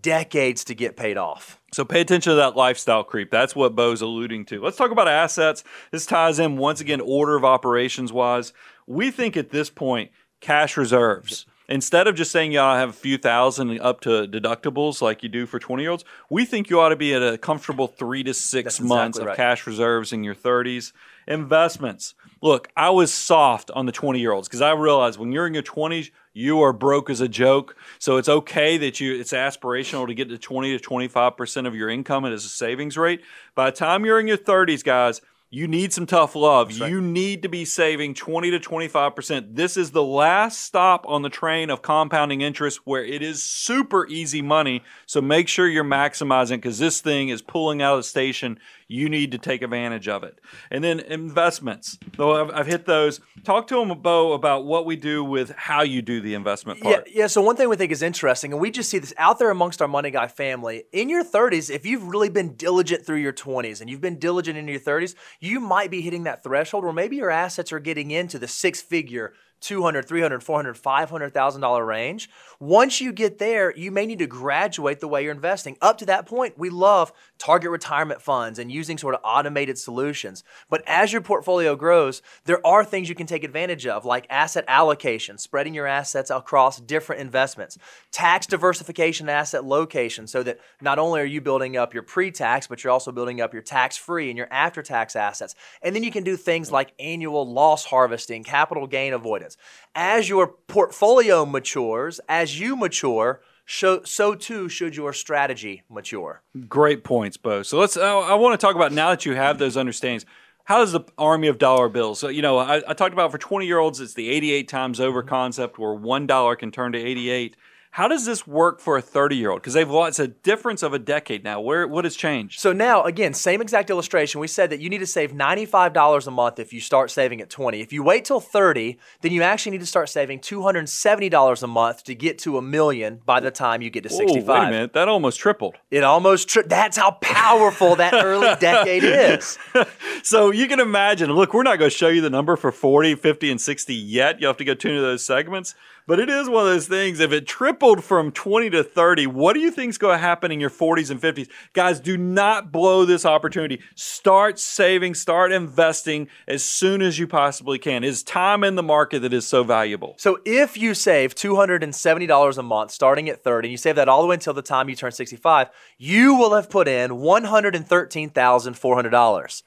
[0.00, 1.60] decades to get paid off.
[1.72, 3.30] So pay attention to that lifestyle creep.
[3.30, 4.60] That's what Bo's alluding to.
[4.60, 5.62] Let's talk about assets.
[5.90, 8.52] This ties in once again order of operations wise.
[8.86, 11.46] We think at this point cash reserves.
[11.68, 15.22] instead of just saying you ought to have a few thousand up to deductibles like
[15.22, 17.86] you do for 20 year olds, we think you ought to be at a comfortable
[17.86, 19.36] three to six That's months exactly of right.
[19.36, 20.92] cash reserves in your 30s.
[21.26, 22.14] Investments.
[22.42, 25.54] Look, I was soft on the 20 year olds because I realized when you're in
[25.54, 27.76] your 20s, you are broke as a joke.
[27.98, 31.88] So it's okay that you it's aspirational to get to 20 to 25% of your
[31.88, 33.22] income as a savings rate.
[33.54, 35.20] By the time you're in your 30s, guys,
[35.54, 36.72] you need some tough love.
[36.72, 39.54] You need to be saving 20 to 25%.
[39.54, 44.04] This is the last stop on the train of compounding interest where it is super
[44.08, 44.82] easy money.
[45.06, 48.58] So make sure you're maximizing because this thing is pulling out of the station.
[48.94, 50.40] You need to take advantage of it.
[50.70, 51.98] And then investments.
[52.16, 53.20] Though I've, I've hit those.
[53.42, 56.84] Talk to them, Bo, about what we do with how you do the investment Yeah,
[56.84, 57.08] part.
[57.10, 57.26] yeah.
[57.26, 59.82] So one thing we think is interesting, and we just see this out there amongst
[59.82, 60.84] our money guy family.
[60.92, 64.56] In your 30s, if you've really been diligent through your 20s and you've been diligent
[64.56, 68.12] in your 30s, you might be hitting that threshold where maybe your assets are getting
[68.12, 69.32] into the six-figure.
[69.64, 72.28] 200 300 400 500000 dollar range.
[72.60, 75.76] Once you get there you may need to graduate the way you're investing.
[75.80, 80.44] Up to that point we love target retirement funds and using sort of automated solutions.
[80.68, 84.66] But as your portfolio grows there are things you can take advantage of like asset
[84.68, 87.78] allocation spreading your assets across different investments
[88.12, 92.84] tax diversification asset location so that not only are you building up your pre-tax but
[92.84, 95.54] you're also building up your tax-free and your after-tax assets.
[95.82, 99.53] And then you can do things like annual loss harvesting capital gain avoidance
[99.94, 107.02] as your portfolio matures as you mature so, so too should your strategy mature Great
[107.02, 107.62] points, Bo.
[107.62, 107.96] So let's.
[107.96, 110.26] Uh, I, I want to talk about now that you have those understandings.
[110.64, 112.18] How does the army of dollar bills?
[112.18, 115.00] So you know, I, I talked about for twenty year olds, it's the eighty-eight times
[115.00, 117.56] over concept, where one dollar can turn to eighty-eight.
[117.94, 119.62] How does this work for a thirty-year-old?
[119.62, 121.60] Because they've lost a difference of a decade now.
[121.60, 122.58] Where what has changed?
[122.58, 124.40] So now, again, same exact illustration.
[124.40, 127.50] We said that you need to save $95 a month if you start saving at
[127.50, 127.80] 20.
[127.80, 132.02] If you wait till 30, then you actually need to start saving $270 a month
[132.02, 134.48] to get to a million by the time you get to Ooh, 65.
[134.48, 135.76] wait a minute, that almost tripled.
[135.92, 139.56] It almost tri- that's how powerful that early decade is.
[140.22, 143.14] So you can imagine, look, we're not going to show you the number for 40,
[143.16, 144.40] 50, and 60 yet.
[144.40, 145.74] You'll have to go tune to those segments.
[146.06, 147.18] But it is one of those things.
[147.18, 150.52] If it tripled from 20 to 30, what do you think is going to happen
[150.52, 151.48] in your 40s and 50s?
[151.72, 153.80] Guys, do not blow this opportunity.
[153.94, 158.04] Start saving, start investing as soon as you possibly can.
[158.04, 160.14] It's time in the market that is so valuable.
[160.18, 164.20] So if you save $270 a month starting at 30, and you save that all
[164.20, 169.62] the way until the time you turn 65, you will have put in $113,400.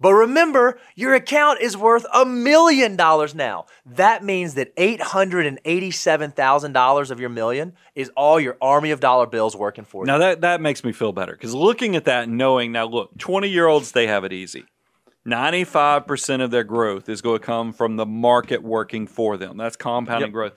[0.00, 3.66] But remember, your account is worth a million dollars now.
[3.84, 9.84] That means that $887,000 of your million is all your army of dollar bills working
[9.84, 10.06] for you.
[10.06, 13.16] Now that that makes me feel better because looking at that and knowing now, look,
[13.18, 14.64] twenty year olds they have it easy.
[15.24, 19.36] Ninety five percent of their growth is going to come from the market working for
[19.36, 19.56] them.
[19.56, 20.32] That's compounding Yep.
[20.32, 20.52] growth.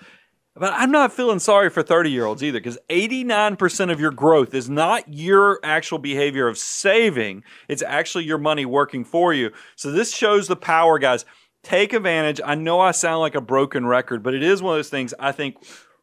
[0.55, 4.53] But I'm not feeling sorry for 30 year olds either because 89% of your growth
[4.53, 9.51] is not your actual behavior of saving, it's actually your money working for you.
[9.75, 11.25] So this shows the power, guys.
[11.63, 12.41] Take advantage.
[12.43, 15.13] I know I sound like a broken record, but it is one of those things
[15.19, 15.57] I think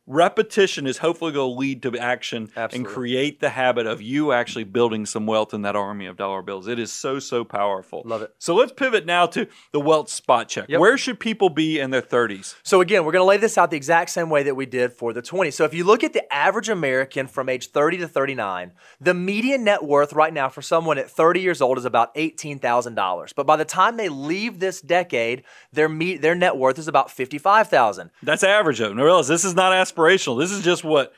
[0.09, 2.79] repetition is hopefully going to lead to action Absolutely.
[2.79, 6.41] and create the habit of you actually building some wealth in that army of dollar
[6.41, 6.67] bills.
[6.67, 8.03] It is so, so powerful.
[8.07, 8.35] Love it.
[8.39, 10.69] So let's pivot now to the wealth spot check.
[10.69, 10.81] Yep.
[10.81, 12.57] Where should people be in their 30s?
[12.63, 14.95] So again, we're going to lay this out the exact same way that we did
[14.95, 15.51] for the 20.
[15.51, 19.65] So if you look at the average American from age 30 to 39, the median
[19.65, 23.35] net worth right now for someone at 30 years old is about $18,000.
[23.37, 27.09] But by the time they leave this decade, their me- their net worth is about
[27.09, 28.09] $55,000.
[28.23, 28.95] That's average though.
[28.95, 29.98] Now realize this is not aspirational.
[30.37, 31.13] This is just what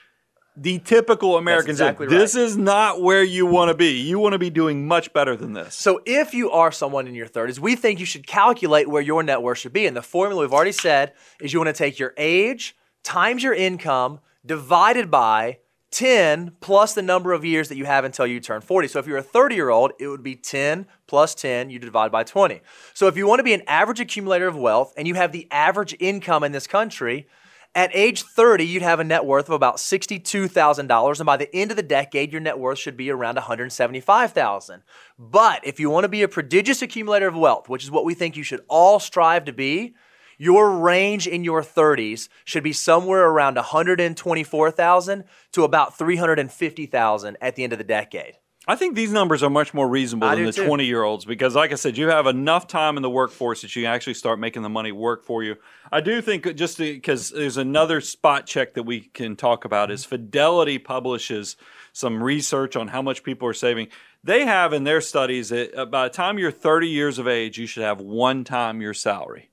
[0.57, 1.85] the typical Americans do.
[1.85, 4.01] exactly This is not where you want to be.
[4.01, 5.75] You want to be doing much better than this.
[5.75, 9.23] So if you are someone in your 30s, we think you should calculate where your
[9.23, 9.87] net worth should be.
[9.87, 13.55] And the formula we've already said is you want to take your age times your
[13.55, 15.59] income divided by
[15.93, 18.89] 10 plus the number of years that you have until you turn 40.
[18.89, 22.13] So if you're a 30 year old, it would be 10 plus 10, you divide
[22.13, 22.61] by 20.
[22.95, 25.49] So if you want to be an average accumulator of wealth and you have the
[25.51, 27.27] average income in this country,
[27.75, 31.21] at age 30, you'd have a net worth of about $62,000.
[31.21, 34.83] And by the end of the decade, your net worth should be around 175,000.
[35.19, 38.15] But if you want to be a prodigious accumulator of wealth, which is what we
[38.15, 39.95] think you should all strive to be,
[40.37, 47.63] your range in your 30s should be somewhere around 124,000 to about 350,000 at the
[47.63, 48.37] end of the decade.
[48.69, 50.67] I think these numbers are much more reasonable I than the too.
[50.67, 53.75] 20 year olds because, like I said, you have enough time in the workforce that
[53.75, 55.57] you actually start making the money work for you.
[55.91, 60.05] I do think just because there's another spot check that we can talk about is
[60.05, 61.57] Fidelity publishes
[61.93, 63.89] some research on how much people are saving.
[64.23, 67.59] They have in their studies that uh, by the time you're 30 years of age,
[67.59, 69.50] you should have one time your salary.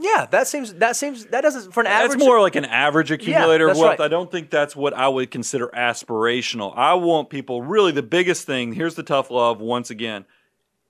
[0.00, 2.12] Yeah, that seems that seems that doesn't for an average.
[2.12, 3.98] That's more like an average accumulator of that's wealth.
[3.98, 4.04] right.
[4.04, 6.72] I don't think that's what I would consider aspirational.
[6.76, 8.72] I want people really the biggest thing.
[8.72, 10.24] Here's the tough love once again.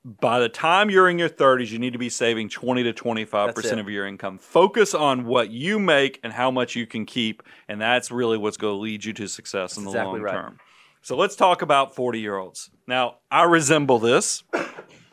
[0.04, 3.54] By the time you're in your 30s, you need to be saving 20 to 25
[3.54, 4.38] percent of your income.
[4.38, 8.58] Focus on what you make and how much you can keep, and that's really what's
[8.58, 10.32] going to lead you to success in the exactly long right.
[10.32, 10.58] term.
[11.00, 12.68] So let's talk about 40 year olds.
[12.86, 14.44] Now, I resemble this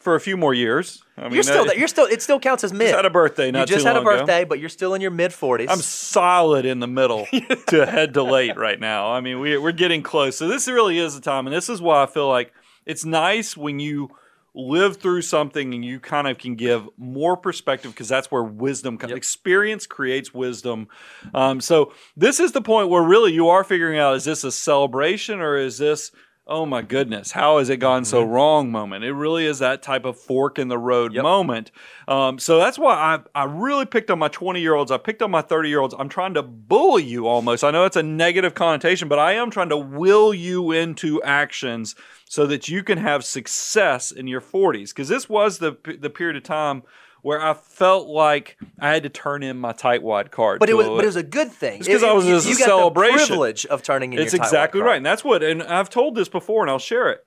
[0.06, 1.04] for a few more years.
[1.18, 1.76] I mean, You're still there.
[1.78, 2.06] You're still.
[2.06, 2.82] It still counts as mid.
[2.82, 4.20] just had a birthday not you just had a long ago.
[4.20, 5.66] birthday, but you're still in your mid 40s.
[5.68, 7.26] I'm solid in the middle
[7.68, 9.12] to head to late right now.
[9.12, 10.38] I mean, we, we're getting close.
[10.38, 11.48] So this really is the time.
[11.48, 12.54] And this is why I feel like
[12.86, 14.12] it's nice when you
[14.54, 19.00] live through something and you kind of can give more perspective because that's where wisdom
[19.00, 19.12] comes.
[19.12, 20.88] Experience creates wisdom.
[21.34, 24.52] Um, so this is the point where really you are figuring out, is this a
[24.52, 26.12] celebration or is this,
[26.48, 29.04] oh my goodness, how has it gone so wrong moment?
[29.04, 31.72] It really is that type of fork in the road moment.
[32.08, 34.92] Um, so that's why I, I really picked on my 20 year olds.
[34.92, 35.96] I picked on my 30 year olds.
[35.98, 37.64] I'm trying to bully you almost.
[37.64, 41.96] I know it's a negative connotation, but I am trying to will you into actions
[42.26, 44.90] so that you can have success in your 40s.
[44.90, 46.84] Because this was the, the period of time
[47.26, 50.60] where I felt like I had to turn in my tight wad card.
[50.60, 51.80] but it was a- but it was a good thing.
[51.80, 53.18] It's 'cause It- I was- you, it a you got celebration.
[53.18, 55.42] the privilege of turning in it's exactly right, and that's what.
[55.42, 57.26] And I've told this before, and I'll share it.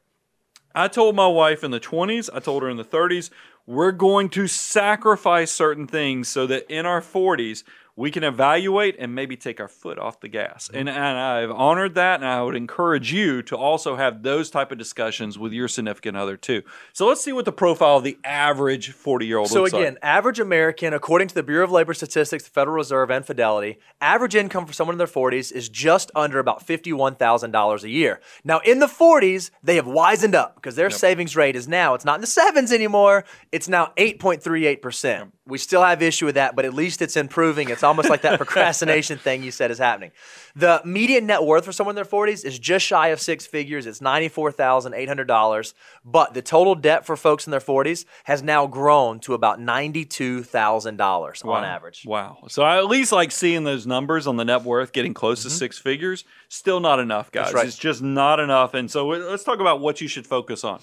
[0.73, 3.31] I told my wife in the 20s, I told her in the 30s,
[3.67, 7.65] we're going to sacrifice certain things so that in our 40s
[7.99, 10.69] we can evaluate and maybe take our foot off the gas.
[10.69, 10.77] Mm-hmm.
[10.77, 14.71] And, and I've honored that, and I would encourage you to also have those type
[14.71, 16.63] of discussions with your significant other too.
[16.93, 19.53] So let's see what the profile of the average 40 year old is.
[19.53, 19.99] So again, like.
[20.05, 24.37] average American, according to the Bureau of Labor Statistics, the Federal Reserve, and Fidelity, average
[24.37, 28.21] income for someone in their 40s is just under about $51,000 a year.
[28.45, 32.05] Now, in the 40s, they have wisened up because their savings rate is now, it's
[32.05, 35.33] not in the sevens anymore, it's now 8.38%.
[35.49, 37.71] We still have issue with that, but at least it's improving.
[37.71, 40.13] It's almost like that procrastination thing you said is happening.
[40.55, 43.87] The median net worth for someone in their 40s is just shy of six figures.
[43.87, 45.75] It's $94,800.
[46.05, 51.45] But the total debt for folks in their 40s has now grown to about $92,000
[51.45, 52.05] on average.
[52.07, 52.39] Wow.
[52.49, 55.51] So I at least like seeing those numbers on the net worth getting close to
[55.51, 56.25] six figures.
[56.49, 57.49] Still not enough, guys.
[57.49, 57.57] Mm-hmm.
[57.57, 57.67] right.
[57.67, 58.75] It's just not enough.
[58.75, 60.81] And so let's talk about what you should focus on.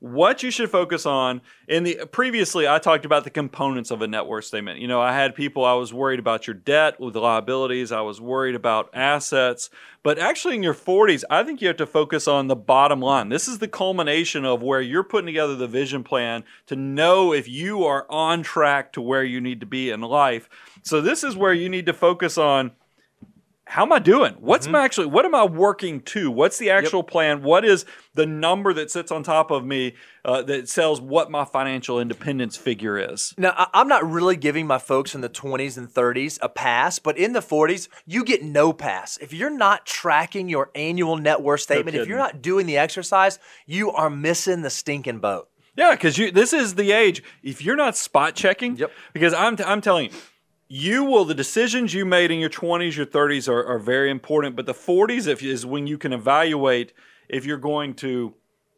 [0.00, 4.08] What you should focus on in the previously, I talked about the components of a
[4.08, 4.80] net worth statement.
[4.80, 7.92] You know, I had people I was worried about your debt with liabilities.
[7.92, 9.68] I was worried about assets,
[10.02, 13.28] but actually in your 40s, I think you have to focus on the bottom line.
[13.28, 17.46] This is the culmination of where you're putting together the vision plan to know if
[17.46, 20.48] you are on track to where you need to be in life.
[20.82, 22.72] So this is where you need to focus on
[23.70, 24.34] how am I doing?
[24.40, 24.72] What's Mm-hmm.
[24.72, 26.30] my actually what am I working to?
[26.30, 27.42] What's the actual plan?
[27.42, 31.44] What is the number that sits on top of me uh, that tells what my
[31.44, 33.32] financial independence figure is?
[33.38, 36.98] Now, I- I'm not really giving my folks in the 20s and 30s a pass,
[36.98, 39.16] but in the 40s, you get no pass.
[39.18, 43.38] If you're not tracking your annual net worth statement, if you're not doing the exercise,
[43.66, 45.48] you are missing the stinking boat.
[45.76, 47.22] Yeah, because you this is the age.
[47.44, 48.90] If you're not spot checking, Yep.
[49.14, 50.18] because I'm I'm telling you.
[50.72, 54.54] You will the decisions you made in your 20s, your 30s are, are very important,
[54.54, 56.92] but the 40s if, is when you can evaluate
[57.28, 58.34] if you're going to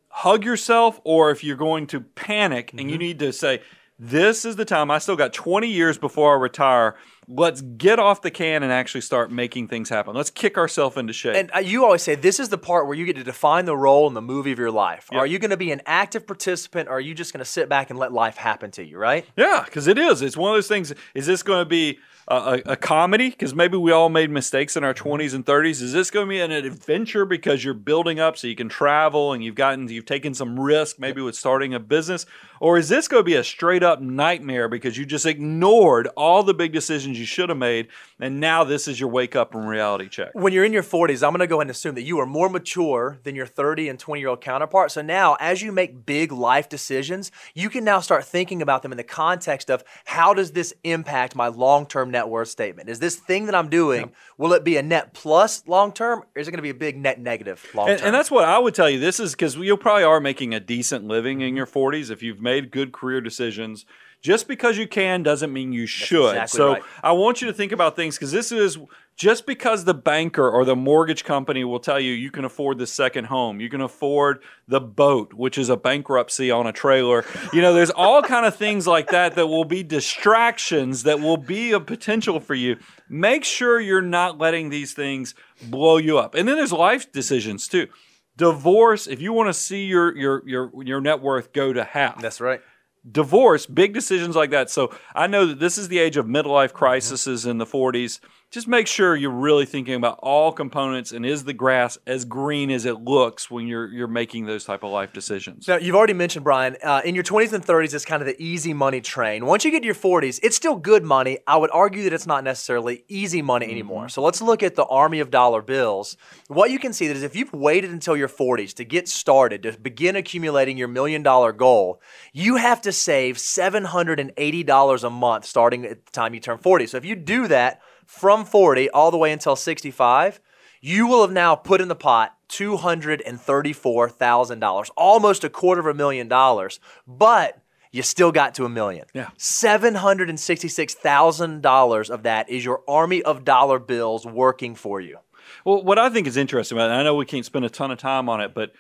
[0.09, 2.89] hug yourself or if you're going to panic and Mm-hmm.
[2.89, 3.61] you need to say,
[4.05, 4.91] This is the time.
[4.91, 6.97] I still got 20 years before I retire.
[7.29, 10.17] Let's get off the can and actually start making things happen.
[10.17, 11.37] Let's kick ourselves into shape.
[11.37, 13.77] And uh, you always say this is the part where you get to define the
[13.77, 15.09] role in the movie of your life.
[15.13, 17.69] Are you going to be an active participant or are you just going to sit
[17.69, 19.25] back and let life happen to you, right?
[19.37, 20.21] Yeah, because it is.
[20.21, 20.93] It's one of those things.
[21.15, 23.31] Is this going to be a, a, comedy?
[23.31, 25.83] Because maybe we all made mistakes in our 20s and 30s.
[25.83, 29.33] Is this going to be an adventure because you're building up so you can travel
[29.33, 32.27] and you've gotten, you've taken some risk maybe with starting a business?
[32.61, 36.45] Or is this going to be a straight up nightmare because you just ignored all
[36.45, 37.89] the big decisions you should have made
[38.21, 40.31] and now this is your wake up and reality check?
[40.35, 42.27] When you're in your 40s, I'm going to go ahead and assume that you are
[42.27, 44.93] more mature than your 30 and 20 year old counterpart.
[44.93, 48.93] So now, as you make big life decisions, you can now start thinking about them
[48.93, 52.89] in the context of how does this impact my long term net worth statement?
[52.89, 56.41] Is this thing that I'm doing, will it be a net plus long term or
[56.41, 57.97] is it going to be a big net negative long term?
[57.97, 59.01] And, and that's what I would tell you.
[59.01, 61.57] This is because you probably are making a decent living in mm-hmm.
[61.57, 63.85] your 40s if you've made good career decisions.
[64.21, 66.31] Just because you can doesn't mean you should.
[66.31, 66.83] exactly so right.
[67.03, 68.79] I want you to think about things because this is
[69.17, 72.87] just because the banker or the mortgage company will tell you you can afford the
[72.87, 77.25] second home, you can afford the boat, which is a bankruptcy on a trailer.
[77.53, 81.37] You know, there's all kind of things like that that will be distractions that will
[81.37, 82.79] be a potential for you.
[83.09, 86.35] Make sure you're not letting these things blow you up.
[86.35, 87.89] And then there's life decisions too.
[88.37, 92.21] Divorce, if you want to see your your your your net worth go to half,
[92.21, 92.63] that's right.
[93.11, 94.71] divorce, big decisions like that.
[94.71, 97.51] So I know that this is the age of midlife crises mm-hmm.
[97.51, 98.21] in the 40s.
[98.53, 102.71] Just make sure you're really thinking about all components and is the grass as green
[102.71, 105.67] as it looks when you're you're making those type of life decisions.
[105.67, 108.37] Now, you've already mentioned, Brian, uh, in your 20s and 30s, it's kind of the
[108.39, 109.47] easy money train.
[109.47, 111.39] Once you get to your 40s, it's still good money.
[111.47, 114.11] I would argue that it's not necessarily easy money anymore.
[114.11, 116.19] So let's look at the army of dollar bills.
[116.49, 119.79] What you can see is if you've waited until your 40s to get started, to
[119.79, 122.03] begin accumulating your million dollar goal,
[122.35, 126.87] you have to save $780 a month starting at the time you turn 40.
[126.89, 127.81] So if you do that
[128.13, 130.39] from 40 all the way until 65,
[130.83, 136.29] you will have now put in the pot $234,000, almost a quarter of a million
[136.29, 139.07] dollars, but you still got to a million.
[139.15, 139.31] Yeah.
[139.39, 145.17] $766,000 of that is your army of dollar bills working for you.
[145.65, 147.71] Well, what I think is interesting about it, and I know we can't spend a
[147.71, 148.75] ton of time on it, but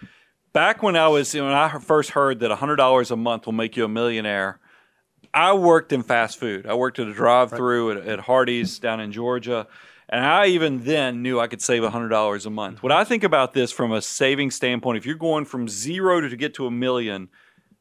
[0.52, 3.78] back when I was when I first heard that hundred dollars a month will make
[3.78, 4.60] you a millionaire,
[5.34, 6.66] I worked in fast food.
[6.66, 9.66] I worked at a drive-through at, at Hardee's down in Georgia,
[10.08, 12.82] and I even then knew I could save hundred dollars a month.
[12.82, 16.36] What I think about this from a saving standpoint, if you're going from zero to
[16.36, 17.28] get to a million,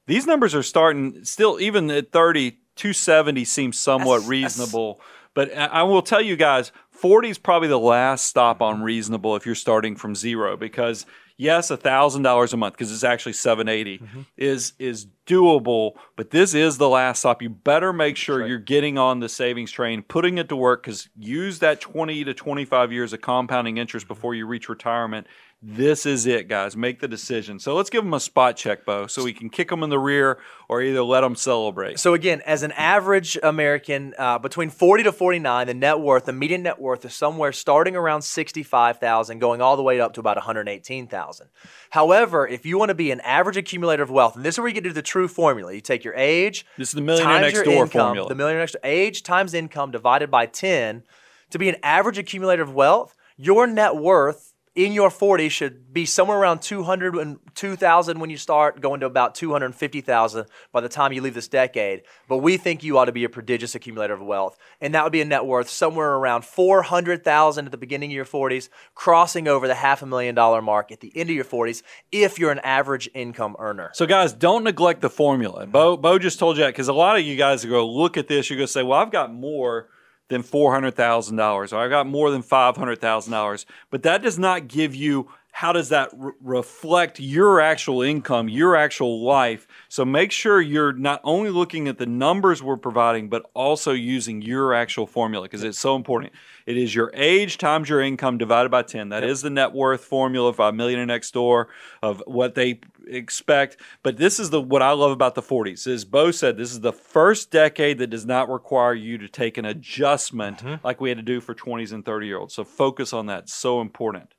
[0.07, 5.01] these numbers are starting still even at 30, 270 seems somewhat That's- reasonable.
[5.33, 9.45] But I will tell you guys, 40 is probably the last stop on reasonable if
[9.45, 11.05] you're starting from zero because
[11.37, 14.21] yes, $1,000 a month because it's actually 780 mm-hmm.
[14.37, 17.41] is is doable, but this is the last stop.
[17.41, 21.09] You better make sure you're getting on the savings train, putting it to work cuz
[21.17, 25.27] use that 20 to 25 years of compounding interest before you reach retirement.
[25.63, 26.75] This is it, guys.
[26.75, 27.59] Make the decision.
[27.59, 29.99] So let's give them a spot check, Bo, so we can kick them in the
[29.99, 31.99] rear or either let them celebrate.
[31.99, 36.33] So again, as an average American, uh, between 40 to 49, the net worth, the
[36.33, 40.37] median net worth is somewhere starting around 65,000, going all the way up to about
[40.37, 41.47] 118,000.
[41.91, 44.67] However, if you want to be an average accumulator of wealth, and this is where
[44.67, 47.41] you get to the true formula, you take your age, This is the millionaire times
[47.43, 48.29] next your door income, formula.
[48.29, 51.03] The millionaire next door, age times income divided by 10
[51.51, 53.15] to be an average accumulator of wealth.
[53.37, 58.37] Your net worth in your 40s should be somewhere around 200 and 2,000 when you
[58.37, 62.03] start, going to about 250,000 by the time you leave this decade.
[62.29, 65.11] But we think you ought to be a prodigious accumulator of wealth, and that would
[65.11, 69.67] be a net worth somewhere around 400,000 at the beginning of your 40s, crossing over
[69.67, 72.59] the half a million dollar mark at the end of your 40s if you're an
[72.59, 73.91] average income earner.
[73.93, 75.67] So, guys, don't neglect the formula.
[75.67, 78.27] Bo, Bo just told you that because a lot of you guys to look at
[78.27, 78.49] this.
[78.49, 79.89] You're going to say, well, I've got more
[80.31, 83.65] than $400,000 or I've got more than $500,000.
[83.89, 85.29] But that does not give you
[85.61, 89.67] how does that re- reflect your actual income, your actual life.
[89.89, 94.41] So make sure you're not only looking at the numbers we're providing, but also using
[94.41, 96.33] your actual formula because it's so important.
[96.65, 99.09] It is your age times your income divided by 10.
[99.09, 101.67] That is the net worth formula by Millionaire Next Door
[102.01, 103.77] of what they expect.
[104.01, 105.85] But this is the what I love about the 40s.
[105.85, 109.59] As Bo said, this is the first decade that does not require you to take
[109.59, 110.83] an adjustment mm-hmm.
[110.83, 112.55] like we had to do for 20s and 30 year olds.
[112.55, 113.47] So focus on that.
[113.47, 114.33] So important.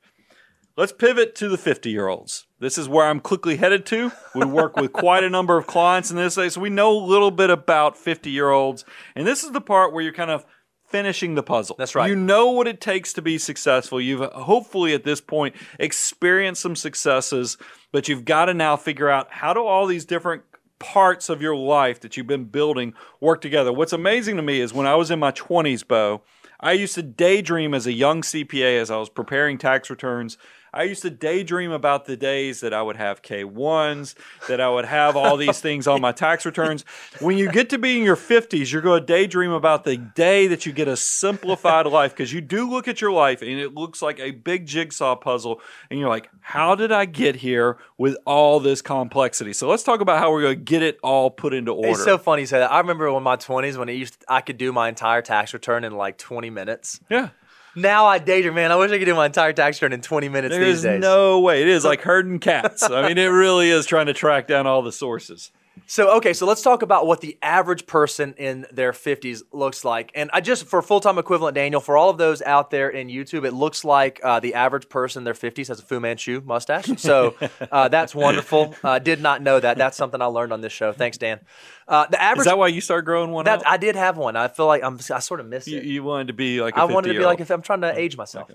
[0.74, 2.46] Let's pivot to the 50 year olds.
[2.58, 4.10] This is where I'm quickly headed to.
[4.34, 7.30] We work with quite a number of clients in this, so we know a little
[7.30, 8.84] bit about 50 year olds.
[9.14, 10.46] And this is the part where you're kind of
[10.86, 11.76] finishing the puzzle.
[11.78, 12.08] That's right.
[12.08, 14.00] You know what it takes to be successful.
[14.00, 17.58] You've hopefully at this point experienced some successes,
[17.92, 20.42] but you've got to now figure out how do all these different
[20.78, 23.72] parts of your life that you've been building work together.
[23.72, 26.22] What's amazing to me is when I was in my 20s, Bo,
[26.60, 30.38] I used to daydream as a young CPA as I was preparing tax returns.
[30.74, 34.14] I used to daydream about the days that I would have K1s,
[34.48, 36.84] that I would have all these things on my tax returns.
[37.20, 40.46] When you get to be in your 50s, you're going to daydream about the day
[40.46, 43.74] that you get a simplified life because you do look at your life and it
[43.74, 45.60] looks like a big jigsaw puzzle.
[45.90, 49.52] And you're like, how did I get here with all this complexity?
[49.52, 51.90] So let's talk about how we're going to get it all put into order.
[51.90, 52.72] It's so funny you say that.
[52.72, 55.84] I remember in my 20s when it used I could do my entire tax return
[55.84, 57.00] in like 20 minutes.
[57.10, 57.28] yeah.
[57.74, 58.70] Now I daydream, man.
[58.72, 60.82] I wish I could do my entire tax return in 20 minutes There these is
[60.82, 61.00] days.
[61.00, 61.62] no way.
[61.62, 62.82] It is like herding cats.
[62.82, 65.50] I mean, it really is trying to track down all the sources.
[65.86, 70.12] So okay, so let's talk about what the average person in their 50s looks like.
[70.14, 73.08] And I just for full time equivalent, Daniel, for all of those out there in
[73.08, 76.42] YouTube, it looks like uh, the average person in their 50s has a Fu Manchu
[76.44, 76.98] mustache.
[76.98, 77.34] So
[77.72, 78.74] uh, that's wonderful.
[78.82, 79.78] Uh, did not know that.
[79.78, 80.92] That's something I learned on this show.
[80.92, 81.40] Thanks, Dan.
[81.88, 83.66] Uh, the average Is that why you started growing one that?
[83.66, 84.36] I did have one.
[84.36, 85.84] I feel like I'm I sort of miss you, it.
[85.84, 87.98] you wanted to be like a I wanted to be like if I'm trying to
[87.98, 88.50] age myself.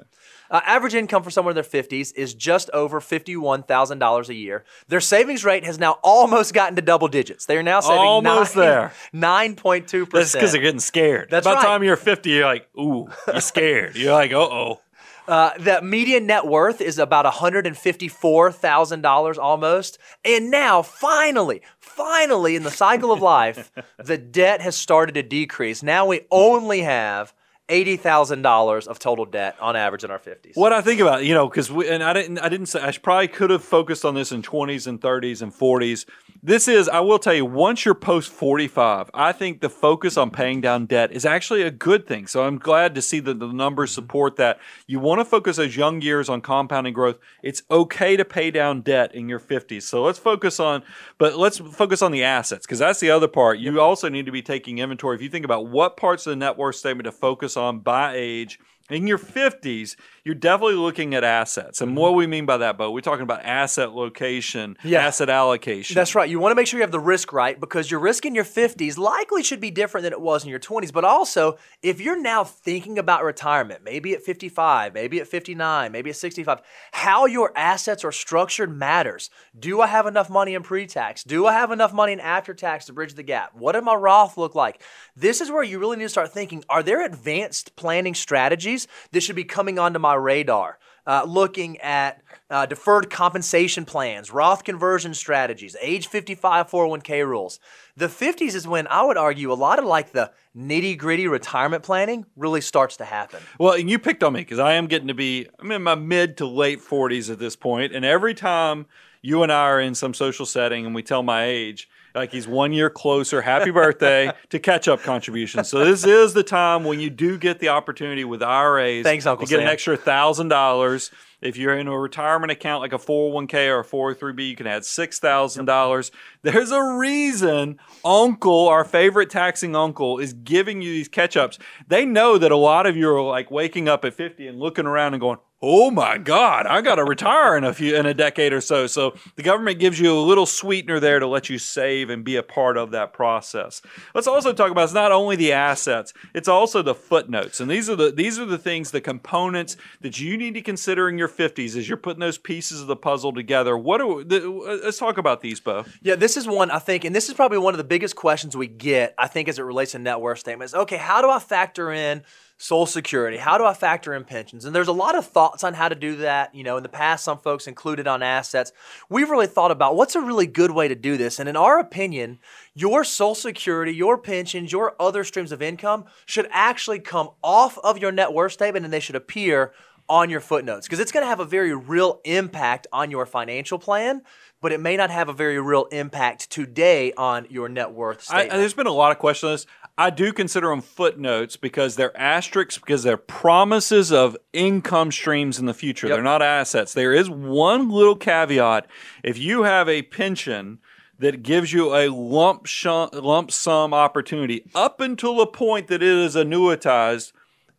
[0.49, 4.63] Uh, average income for someone in their 50s is just over $51,000 a year.
[4.87, 7.45] Their savings rate has now almost gotten to double digits.
[7.45, 8.93] They are now saving Almost nine- there.
[9.13, 10.09] 9.2%.
[10.11, 11.29] That's because they're getting scared.
[11.29, 13.95] That's By the time you're 50, you're like, ooh, you're scared.
[13.95, 14.81] you're like, uh oh.
[15.27, 19.97] Uh, the median net worth is about $154,000 almost.
[20.23, 23.71] And now, finally, finally, in the cycle of life,
[24.03, 25.83] the debt has started to decrease.
[25.83, 27.33] Now we only have
[27.69, 30.53] eighty thousand dollars of total debt on average in our fifties.
[30.55, 32.91] What I think about, you know, because we and I didn't, I didn't say I
[32.91, 36.05] probably could have focused on this in twenties and thirties and forties.
[36.43, 40.17] This is, I will tell you, once you're post forty five, I think the focus
[40.17, 42.27] on paying down debt is actually a good thing.
[42.27, 44.59] So I'm glad to see that the numbers support that.
[44.85, 47.17] You want to focus those young years on compounding growth.
[47.41, 49.87] It's okay to pay down debt in your fifties.
[49.87, 50.83] So let's focus on,
[51.17, 53.57] but let's focus on the assets because that's the other part.
[53.57, 55.15] You also need to be taking inventory.
[55.15, 58.13] If you think about what parts of the net worth statement to focus on by
[58.15, 58.59] age.
[58.89, 61.81] In your 50s, you're definitely looking at assets.
[61.81, 62.89] And what we mean by that, Bo?
[62.91, 65.05] We're talking about asset location, Yeah.
[65.05, 65.93] asset allocation.
[65.93, 66.29] That's right.
[66.29, 68.45] You want to make sure you have the risk right because your risk in your
[68.45, 70.91] 50s likely should be different than it was in your 20s.
[70.93, 76.09] But also, if you're now thinking about retirement, maybe at 55, maybe at 59, maybe
[76.09, 76.61] at 65,
[76.93, 79.29] how your assets are structured matters.
[79.57, 81.25] Do I have enough money in pre tax?
[81.25, 83.51] Do I have enough money in after tax to bridge the gap?
[83.53, 84.81] What does my Roth look like?
[85.15, 88.76] This is where you really need to start thinking are there advanced planning strategies
[89.11, 90.77] that should be coming onto my radar?
[91.07, 97.61] Uh, looking at uh, deferred compensation plans, Roth conversion strategies, age 55 401k rules.
[97.95, 101.83] The 50s is when I would argue a lot of like the nitty gritty retirement
[101.83, 103.39] planning really starts to happen.
[103.57, 105.95] Well, and you picked on me because I am getting to be, I'm in my
[105.95, 108.85] mid to late 40s at this point, And every time
[109.21, 112.47] you and I are in some social setting and we tell my age, like he's
[112.47, 115.69] one year closer, happy birthday, to catch up contributions.
[115.69, 119.45] So this is the time when you do get the opportunity with IRAs Thanks, Uncle
[119.45, 121.11] to get an extra thousand dollars.
[121.39, 124.83] If you're in a retirement account like a 401k or a 403b, you can add
[124.85, 126.11] six thousand dollars.
[126.41, 131.59] There's a reason Uncle, our favorite taxing uncle, is giving you these catch ups.
[131.87, 134.85] They know that a lot of you are like waking up at 50 and looking
[134.85, 138.13] around and going, "Oh my God, I got to retire in a few in a
[138.13, 141.57] decade or so." So the government gives you a little sweetener there to let you
[141.57, 143.81] save and be a part of that process.
[144.13, 147.89] Let's also talk about it's not only the assets; it's also the footnotes, and these
[147.89, 151.29] are the these are the things, the components that you need to consider in your
[151.29, 153.77] 50s as you're putting those pieces of the puzzle together.
[153.77, 155.85] What do the, uh, let's talk about these, Bo.
[156.01, 158.55] Yeah, this is one I think, and this is probably one of the biggest questions
[158.55, 160.73] we get, I think, as it relates to net worth statements.
[160.73, 162.23] Okay, how do I factor in
[162.57, 163.37] Social Security?
[163.37, 164.65] How do I factor in pensions?
[164.65, 166.53] And there's a lot of thoughts on how to do that.
[166.55, 168.71] You know, in the past, some folks included on assets.
[169.09, 171.39] We've really thought about what's a really good way to do this.
[171.39, 172.39] And in our opinion,
[172.73, 177.99] your Social Security, your pensions, your other streams of income should actually come off of
[177.99, 179.73] your net worth statement and they should appear
[180.09, 183.77] on your footnotes because it's going to have a very real impact on your financial
[183.77, 184.21] plan,
[184.61, 188.47] but it may not have a very real impact today on your net worth I,
[188.47, 189.65] there's been a lot of questions on this.
[189.97, 195.65] I do consider them footnotes because they're asterisks because they're promises of income streams in
[195.65, 196.07] the future.
[196.07, 196.15] Yep.
[196.15, 196.93] They're not assets.
[196.93, 198.85] There is one little caveat.
[199.23, 200.79] If you have a pension
[201.17, 206.35] that gives you a lump, lump sum opportunity up until the point that it is
[206.35, 207.31] annuitized,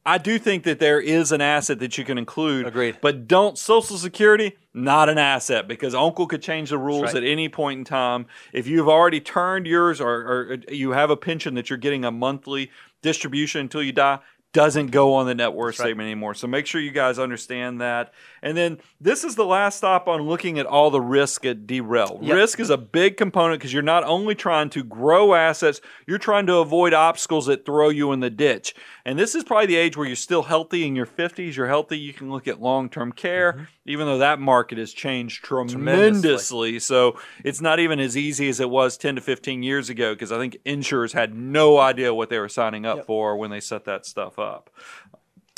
[0.09, 2.67] I do think that there is an asset that you can include.
[2.67, 2.97] Agreed.
[3.03, 7.17] But don't Social Security, not an asset because Uncle could change the rules right.
[7.17, 8.25] at any point in time.
[8.55, 12.11] If you've already turned yours or, or you have a pension that you're getting a
[12.11, 12.71] monthly
[13.03, 14.21] distribution until you die,
[14.53, 16.33] doesn't go on the net worth statement anymore.
[16.35, 18.15] So make sure you guys understand that.
[18.43, 22.19] And then this is the last stop on looking at all the risk at derail.
[22.23, 22.35] Yep.
[22.35, 26.47] Risk is a big component because you're not only trying to grow assets, you're trying
[26.47, 28.75] to avoid obstacles that throw you in the ditch.
[29.05, 31.55] And this is probably the age where you're still healthy in your 50s.
[31.55, 31.99] You're healthy.
[31.99, 33.65] You can look at long term care, mm-hmm.
[33.87, 36.79] even though that market has changed tremendously.
[36.79, 40.33] So it's not even as easy as it was 10 to 15 years ago because
[40.33, 43.85] I think insurers had no idea what they were signing up for when they set
[43.85, 44.71] that stuff up.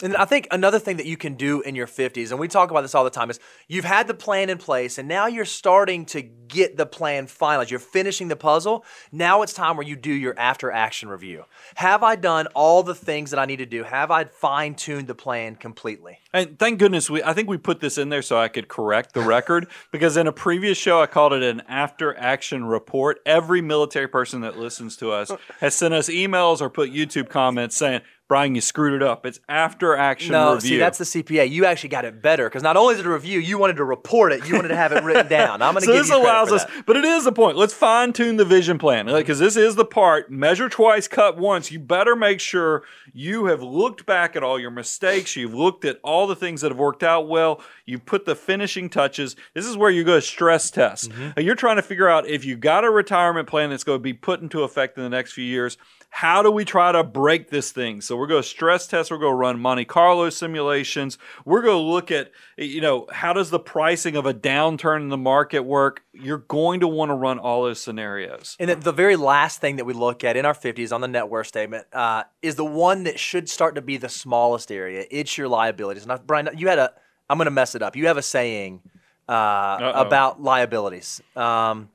[0.02, 2.70] And I think another thing that you can do in your 50s, and we talk
[2.70, 5.44] about this all the time, is you've had the plan in place and now you're
[5.44, 7.70] starting to get the plan finalized.
[7.70, 8.84] You're finishing the puzzle.
[9.12, 11.44] Now it's time where you do your after action review.
[11.76, 13.84] Have I done all the things that I need to do?
[13.84, 16.18] Have I fine tuned the plan completely?
[16.32, 19.14] And thank goodness we I think we put this in there so I could correct
[19.14, 23.20] the record because in a previous show I called it an after action report.
[23.26, 27.76] Every military person that listens to us has sent us emails or put YouTube comments
[27.76, 28.00] saying,
[28.30, 29.26] Brian, you screwed it up.
[29.26, 30.68] It's after action No, review.
[30.68, 31.50] see, that's the CPA.
[31.50, 33.84] You actually got it better because not only is it a review, you wanted to
[33.84, 35.60] report it, you wanted to have it written down.
[35.60, 36.86] I'm going to so give this you allows us, that.
[36.86, 37.56] but it is the point.
[37.56, 40.30] Let's fine tune the vision plan because this is the part.
[40.30, 41.72] Measure twice, cut once.
[41.72, 45.34] You better make sure you have looked back at all your mistakes.
[45.34, 47.60] You've looked at all the things that have worked out well.
[47.84, 49.34] You put the finishing touches.
[49.54, 51.10] This is where you go to stress test.
[51.10, 51.40] Mm-hmm.
[51.40, 54.14] You're trying to figure out if you got a retirement plan that's going to be
[54.14, 55.76] put into effect in the next few years.
[56.12, 58.00] How do we try to break this thing?
[58.00, 59.10] So We're going to stress test.
[59.10, 61.16] We're going to run Monte Carlo simulations.
[61.44, 65.08] We're going to look at, you know, how does the pricing of a downturn in
[65.08, 66.02] the market work?
[66.12, 68.56] You're going to want to run all those scenarios.
[68.58, 71.08] And then the very last thing that we look at in our 50s on the
[71.08, 75.06] net worth statement uh, is the one that should start to be the smallest area.
[75.10, 76.06] It's your liabilities.
[76.06, 76.92] Now, Brian, you had a,
[77.30, 77.94] I'm going to mess it up.
[77.94, 78.82] You have a saying
[79.28, 81.22] uh, about liabilities.
[81.36, 81.88] Um,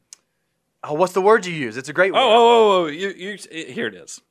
[0.86, 1.78] oh, what's the word you use?
[1.78, 2.22] It's a great oh, word.
[2.22, 2.88] Oh, oh, oh, oh.
[2.88, 3.38] You, you,
[3.74, 4.22] here it is.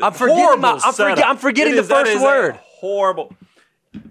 [0.00, 2.58] I'm forgetting, my, I'm, forget, I'm forgetting the is, first word.
[2.62, 3.34] Horrible.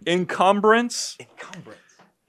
[0.07, 1.17] Encumbrance.
[1.19, 1.79] Encumbrance.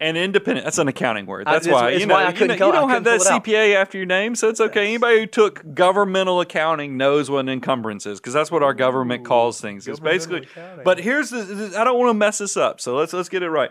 [0.01, 0.65] And independent.
[0.65, 1.47] That's an accounting word.
[1.47, 4.35] That's why you know, why you, know, you don't have that CPA after your name,
[4.35, 4.83] so it's okay.
[4.83, 4.89] Yes.
[4.89, 9.23] Anybody who took governmental accounting knows what an encumbrance is because that's what our government
[9.23, 9.87] Ooh, calls things.
[9.87, 10.41] It's basically.
[10.41, 10.85] Accounting.
[10.85, 11.75] But here's the.
[11.79, 13.71] I don't want to mess this up, so let's let's get it right.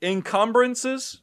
[0.00, 1.20] Encumbrances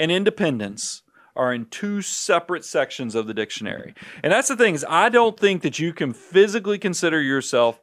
[0.00, 1.02] and independence
[1.34, 5.38] are in two separate sections of the dictionary, and that's the thing is I don't
[5.38, 7.80] think that you can physically consider yourself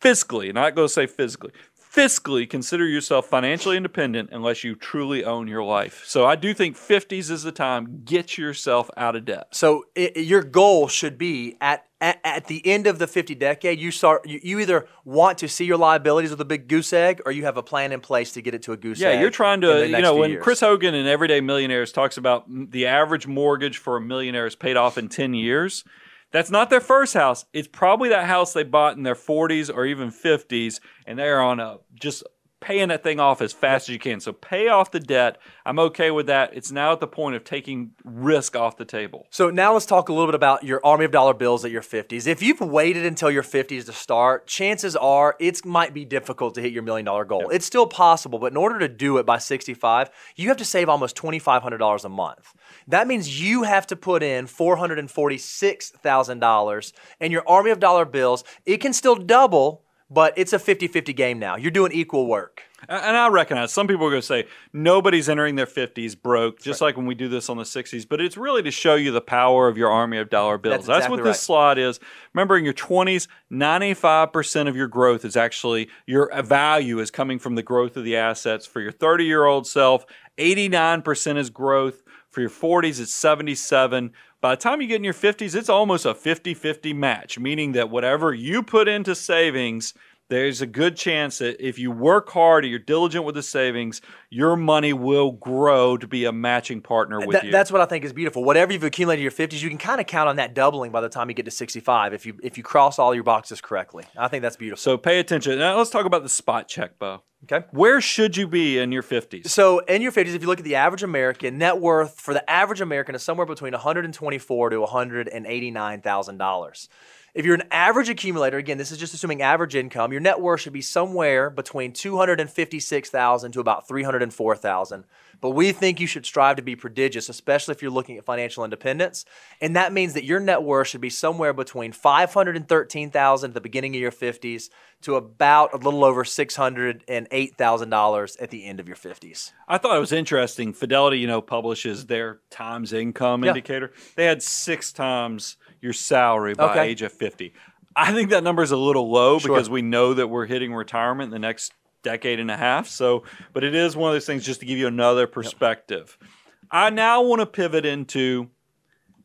[0.00, 1.52] fiscally, not go say physically,
[1.96, 6.02] fiscally consider yourself financially independent unless you truly own your life.
[6.06, 8.02] So I do think 50s is the time.
[8.04, 9.48] Get yourself out of debt.
[9.52, 13.80] So it, your goal should be at, at, at the end of the 50 decade.
[13.80, 14.26] You start.
[14.26, 17.44] You, you, either want to see your liabilities with a big goose egg, or you
[17.44, 19.14] have a plan in place to get it to a goose yeah, egg.
[19.14, 19.86] Yeah, you're trying to.
[19.86, 20.44] You know, when years.
[20.44, 24.76] Chris Hogan in Everyday Millionaires talks about the average mortgage for a millionaire is paid
[24.76, 25.84] off in 10 years
[26.32, 27.44] that's not their first house.
[27.52, 31.60] It's probably that house they bought in their 40s or even 50s, and they're on
[31.60, 32.24] a just
[32.66, 34.18] paying that thing off as fast as you can.
[34.18, 35.38] So pay off the debt.
[35.64, 36.50] I'm okay with that.
[36.52, 39.28] It's now at the point of taking risk off the table.
[39.30, 41.82] So now let's talk a little bit about your army of dollar bills at your
[41.82, 42.26] 50s.
[42.26, 46.60] If you've waited until your 50s to start, chances are it might be difficult to
[46.60, 47.42] hit your million dollar goal.
[47.42, 47.52] Yep.
[47.52, 50.88] It's still possible, but in order to do it by 65, you have to save
[50.88, 52.52] almost $2,500 a month.
[52.88, 58.42] That means you have to put in $446,000 and your army of dollar bills.
[58.64, 61.56] It can still double but it's a 50 50 game now.
[61.56, 62.62] You're doing equal work.
[62.88, 66.80] And I recognize some people are going to say nobody's entering their 50s broke, just
[66.80, 66.88] right.
[66.88, 68.06] like when we do this on the 60s.
[68.06, 70.74] But it's really to show you the power of your army of dollar bills.
[70.74, 71.98] That's, That's exactly what this slide is.
[72.34, 77.38] Remember, in your 20s, 95% of your growth is actually your uh, value is coming
[77.38, 78.66] from the growth of the assets.
[78.66, 80.04] For your 30 year old self,
[80.36, 82.02] 89% is growth.
[82.36, 84.12] For your 40s, it's 77.
[84.42, 87.72] By the time you get in your 50s, it's almost a 50 50 match, meaning
[87.72, 89.94] that whatever you put into savings,
[90.28, 94.00] there's a good chance that if you work hard or you're diligent with the savings,
[94.30, 97.50] your money will grow to be a matching partner with you.
[97.50, 98.44] That's what I think is beautiful.
[98.44, 101.00] Whatever you've accumulated in your 50s, you can kind of count on that doubling by
[101.00, 104.04] the time you get to 65 if you if you cross all your boxes correctly.
[104.16, 104.80] I think that's beautiful.
[104.80, 105.58] So pay attention.
[105.58, 107.22] Now let's talk about the spot check, Bo.
[107.44, 107.66] Okay.
[107.70, 109.48] Where should you be in your 50s?
[109.48, 112.50] So, in your 50s, if you look at the average American, net worth for the
[112.50, 116.88] average American is somewhere between 124 to $189,000.
[117.36, 120.62] If you're an average accumulator, again, this is just assuming average income, your net worth
[120.62, 125.04] should be somewhere between 256,000 to about 304,000.
[125.42, 128.64] But we think you should strive to be prodigious, especially if you're looking at financial
[128.64, 129.26] independence.
[129.60, 133.94] And that means that your net worth should be somewhere between 513,000 at the beginning
[133.94, 134.70] of your 50s
[135.02, 139.52] to about a little over $608,000 at the end of your 50s.
[139.68, 140.72] I thought it was interesting.
[140.72, 143.50] Fidelity, you know, publishes their times income yeah.
[143.50, 143.92] indicator.
[144.14, 146.88] They had 6 times your salary by okay.
[146.88, 147.52] age of 50.
[147.94, 149.54] I think that number is a little low sure.
[149.54, 151.72] because we know that we're hitting retirement in the next
[152.02, 152.88] decade and a half.
[152.88, 156.16] So, but it is one of those things just to give you another perspective.
[156.20, 156.30] Yep.
[156.70, 158.50] I now want to pivot into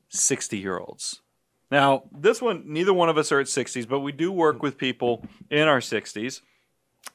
[0.10, 1.22] 60 year olds.
[1.70, 4.78] Now, this one, neither one of us are at 60s, but we do work with
[4.78, 6.41] people in our 60s,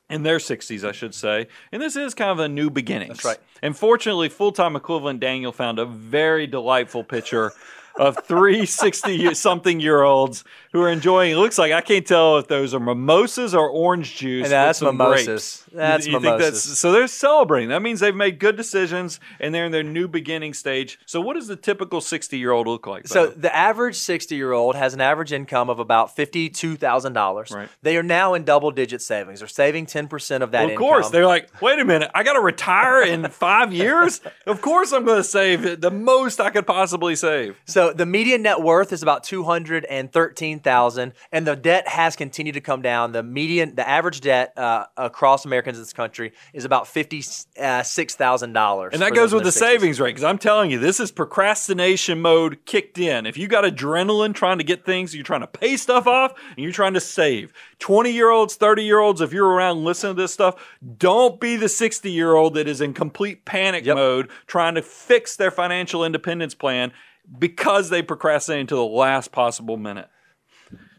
[0.09, 1.49] in their 60s, I should say.
[1.72, 3.09] And this is kind of a new beginning.
[3.09, 3.39] That's right.
[3.61, 7.53] And fortunately, full time equivalent Daniel found a very delightful picture
[7.99, 10.44] of three 60 something year olds
[10.77, 11.33] who are enjoying.
[11.33, 14.45] It looks like I can't tell if those are mimosas or orange juice.
[14.45, 15.24] And that's mimosas.
[15.24, 15.64] Grapes.
[15.72, 16.64] That's you, you mimosas.
[16.64, 17.70] That's, so they're celebrating.
[17.70, 20.99] That means they've made good decisions and they're in their new beginning stage.
[21.07, 23.09] So what does the typical 60 year old look like?
[23.09, 27.55] So the average 60 year old has an average income of about $52,000.
[27.55, 27.68] Right.
[27.81, 29.39] They are now in double digit savings.
[29.39, 30.87] They're saving 10% of that well, of income.
[30.87, 31.09] course.
[31.09, 34.20] They're like, wait a minute, I got to retire in five years?
[34.47, 37.59] Of course I'm going to save the most I could possibly save.
[37.64, 42.82] So the median net worth is about 213000 and the debt has continued to come
[42.82, 43.12] down.
[43.12, 48.92] The median, the average debt uh, across Americans in this country is about $56,000.
[48.92, 49.52] And that goes with the 60s.
[49.52, 53.26] savings rate because I'm telling you, this is procrastination mode kicked in.
[53.26, 56.58] If you got adrenaline trying to get things, you're trying to pay stuff off and
[56.58, 57.52] you're trying to save.
[57.78, 60.56] 20 year olds, 30 year olds, if you're around listening to this stuff,
[60.98, 63.96] don't be the 60 year old that is in complete panic yep.
[63.96, 66.92] mode trying to fix their financial independence plan
[67.38, 70.08] because they procrastinated until the last possible minute.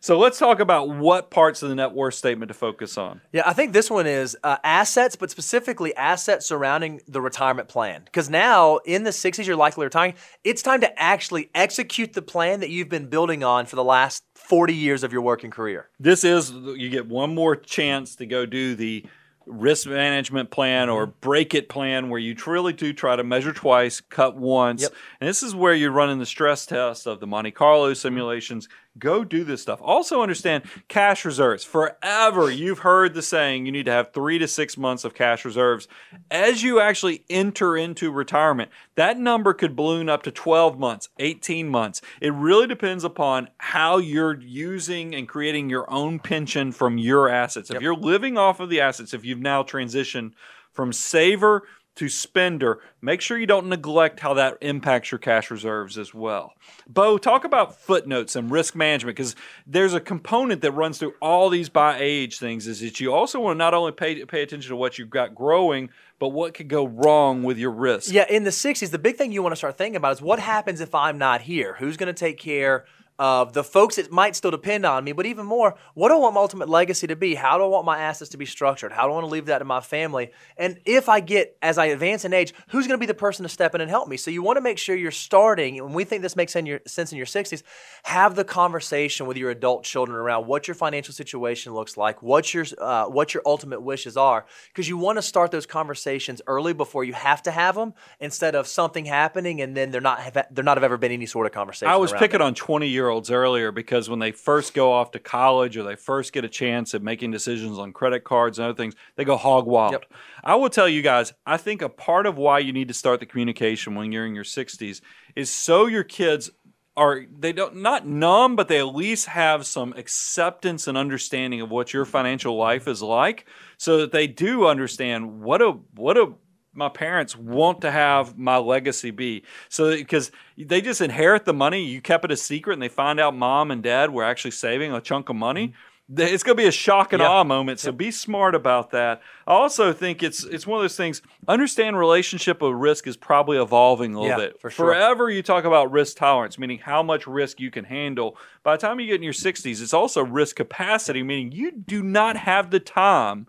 [0.08, 3.20] So let's talk about what parts of the net worth statement to focus on.
[3.34, 8.04] Yeah, I think this one is uh, assets, but specifically assets surrounding the retirement plan.
[8.06, 10.14] Because now in the 60s, you're likely retiring.
[10.46, 14.24] It's time to actually execute the plan that you've been building on for the last
[14.36, 15.90] 40 years of your working career.
[16.00, 19.06] This is, you get one more chance to go do the
[19.46, 21.20] risk management plan or Mm-hmm.
[21.22, 24.82] break it plan where you truly do try to measure twice, cut once.
[24.82, 24.94] Yep.
[25.22, 28.68] And this is where you're running the stress test of the Monte Carlo simulations.
[29.00, 29.80] Go do this stuff.
[29.82, 31.64] Also understand cash reserves.
[31.64, 35.46] Forever you've heard the saying you need to have 3 to 6 months of cash
[35.46, 35.88] reserves.
[36.32, 41.68] As you actually enter into retirement, that number could balloon up to 12 months, 18
[41.70, 42.02] months.
[42.22, 47.70] It really depends upon how you're using and creating your own pension from your assets.
[47.70, 50.34] If you're living off of the assets, if you've now transitioned
[50.72, 51.64] from saver
[51.98, 56.54] to spender, make sure you don't neglect how that impacts your cash reserves as well.
[56.88, 59.36] Bo, talk about footnotes and risk management because
[59.66, 63.40] there's a component that runs through all these by age things is that you also
[63.40, 65.90] want to not only pay pay attention to what you've got growing,
[66.20, 68.12] but what could go wrong with your risk.
[68.12, 70.40] Yeah, in the 60s, the big thing you want to start thinking about is what
[70.40, 71.76] happens if I'm not here?
[71.80, 72.86] Who's going to take care
[73.20, 75.12] of the folks that might still depend on me?
[75.12, 77.36] But even more, what do I want my ultimate legacy to be?
[77.36, 78.92] How do I want my assets to be structured?
[78.92, 80.32] How do I want to leave that to my family?
[80.58, 83.44] And if I get, as I advance in age, who's going to be the person
[83.44, 84.18] to step in and help me?
[84.18, 86.80] So you want to make sure you're starting, and we think this makes in your,
[86.86, 87.64] sense in your 60s,
[88.04, 92.54] have the conversation with your adult children around what your financial situation looks like, what
[92.54, 96.74] your, uh, what your ultimate wishes are, because you want to start those conversations early
[96.74, 100.48] before you have to have them, instead of something happening and then they're not have,
[100.52, 101.88] there not have ever been any sort of conversation.
[101.92, 102.42] I was picking it.
[102.42, 105.96] on 20 year olds earlier because when they first go off to college or they
[105.96, 109.38] first get a chance at making decisions on credit cards and other things, they go
[109.38, 109.94] hog wild.
[109.94, 110.06] Yep.
[110.44, 113.20] I will tell you guys, I think a part of why you need to start
[113.20, 115.02] the communication when you're in your 60s
[115.36, 116.50] is so your kids
[116.96, 121.70] are they don't not numb but they at least have some acceptance and understanding of
[121.70, 123.46] what your financial life is like
[123.78, 126.34] so that they do understand what a what a
[126.78, 129.44] my parents want to have my legacy be.
[129.68, 131.84] So because they just inherit the money.
[131.84, 134.94] You kept it a secret and they find out mom and dad were actually saving
[134.94, 135.70] a chunk of money.
[135.70, 136.16] Mm-hmm.
[136.16, 137.28] Th- it's going to be a shock and Yeah.
[137.28, 139.22] awe moment so be smart about that.
[139.46, 143.58] I also think it's it's one of those things understand relationship of risk is probably
[143.58, 144.62] evolving a little Yeah, bit.
[144.62, 144.86] for sure.
[144.86, 148.38] forever you talk about risk tolerance meaning how much risk you can handle.
[148.64, 152.02] By the time you get in your 60s it's also risk capacity meaning you do
[152.04, 153.48] not have the time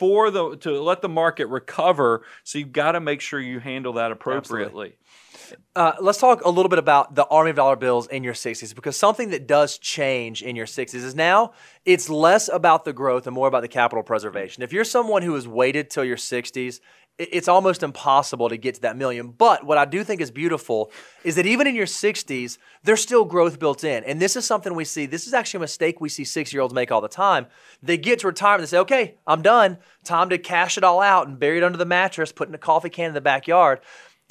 [0.00, 2.22] for the to let the market recover.
[2.42, 4.96] So you've got to make sure you handle that appropriately.
[5.76, 8.74] Uh, let's talk a little bit about the army of dollar bills in your 60s
[8.74, 11.52] because something that does change in your 60s is now
[11.84, 14.62] it's less about the growth and more about the capital preservation.
[14.62, 18.76] If you're someone who has waited till your 60s, i- it's almost impossible to get
[18.76, 19.28] to that million.
[19.28, 20.90] But what I do think is beautiful
[21.22, 24.02] is that even in your 60s, there's still growth built in.
[24.04, 25.04] And this is something we see.
[25.04, 27.46] This is actually a mistake we see six year olds make all the time.
[27.82, 29.76] They get to retirement they say, okay, I'm done.
[30.02, 32.58] Time to cash it all out and bury it under the mattress, put in a
[32.58, 33.80] coffee can in the backyard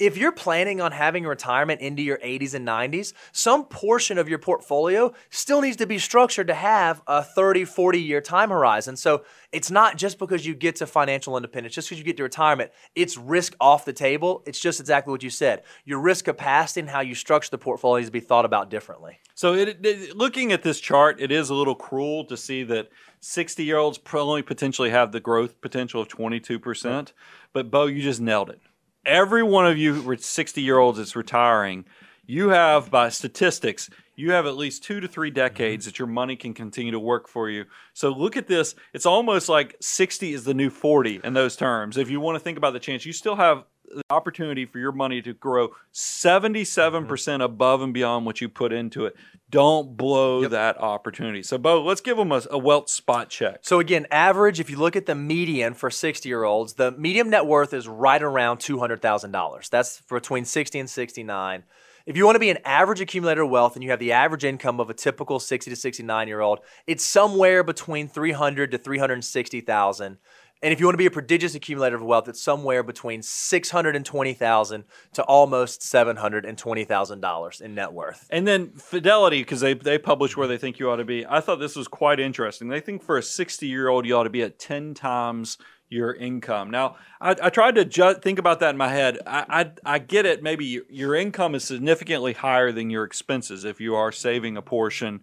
[0.00, 4.38] if you're planning on having retirement into your 80s and 90s, some portion of your
[4.38, 8.96] portfolio still needs to be structured to have a 30, 40 year time horizon.
[8.96, 12.22] So it's not just because you get to financial independence, just because you get to
[12.22, 14.42] retirement, it's risk off the table.
[14.46, 15.62] It's just exactly what you said.
[15.84, 19.18] Your risk capacity and how you structure the portfolio needs to be thought about differently.
[19.34, 22.88] So it, it- looking at this chart, it is a little cruel to see that
[23.20, 27.12] 60 year olds only potentially have the growth potential of 22%.
[27.52, 28.62] But Bo, you just nailed it.
[29.04, 31.84] Every one of you 60 year olds that's retiring,
[32.26, 36.36] you have by statistics, you have at least two to three decades that your money
[36.36, 37.64] can continue to work for you.
[37.94, 38.74] So look at this.
[38.92, 41.96] It's almost like 60 is the new 40 in those terms.
[41.96, 44.92] If you want to think about the chance, you still have the opportunity for your
[44.92, 47.06] money to grow 77% mm-hmm.
[47.06, 49.16] percent above and beyond what you put into it.
[49.50, 51.42] Don't blow that opportunity.
[51.42, 53.60] So, Bo, let's give them a, a wealth spot check.
[53.62, 57.30] So again, average, if you look at the median for 60 year olds, the medium
[57.30, 59.70] net worth is right around $200,000.
[59.70, 61.64] That's for between 60 and 69.
[62.06, 64.44] If you want to be an average accumulator of wealth and you have the average
[64.44, 70.18] income of a typical 60 to 69 year old, it's somewhere between 300 to 360,000.
[70.62, 74.84] And if you want to be a prodigious accumulator of wealth, it's somewhere between 620,000
[75.14, 78.26] to almost $720,000 in net worth.
[78.30, 81.24] And then Fidelity, because they, they publish where they think you ought to be.
[81.26, 82.68] I thought this was quite interesting.
[82.68, 85.56] They think for a 60 year old, you ought to be at 10 times
[85.90, 86.70] your income.
[86.70, 89.18] Now, I, I tried to ju- think about that in my head.
[89.26, 89.44] I,
[89.84, 90.42] I, I get it.
[90.42, 94.62] Maybe your, your income is significantly higher than your expenses if you are saving a
[94.62, 95.20] portion.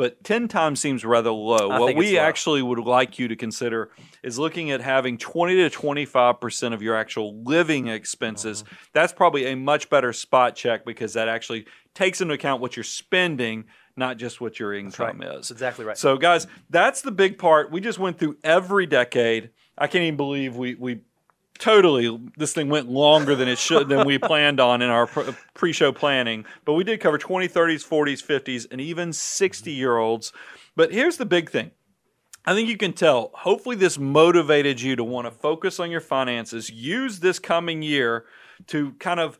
[0.00, 1.70] But 10 times seems rather low.
[1.70, 2.22] I what we low.
[2.22, 3.90] actually would like you to consider
[4.22, 8.62] is looking at having 20 to 25% of your actual living expenses.
[8.62, 8.74] Mm-hmm.
[8.94, 12.82] That's probably a much better spot check because that actually takes into account what you're
[12.82, 15.28] spending not just what your income right.
[15.28, 15.34] is.
[15.34, 15.98] That's exactly right.
[15.98, 17.70] So, guys, that's the big part.
[17.70, 19.50] We just went through every decade.
[19.76, 21.02] I can't even believe we we
[21.60, 25.06] totally this thing went longer than it should than we planned on in our
[25.54, 26.44] pre-show planning.
[26.64, 30.32] But we did cover 20, 30s, 40s, 50s, and even 60 year olds.
[30.74, 31.70] But here's the big thing.
[32.46, 33.30] I think you can tell.
[33.34, 36.70] Hopefully, this motivated you to want to focus on your finances.
[36.70, 38.24] Use this coming year
[38.68, 39.38] to kind of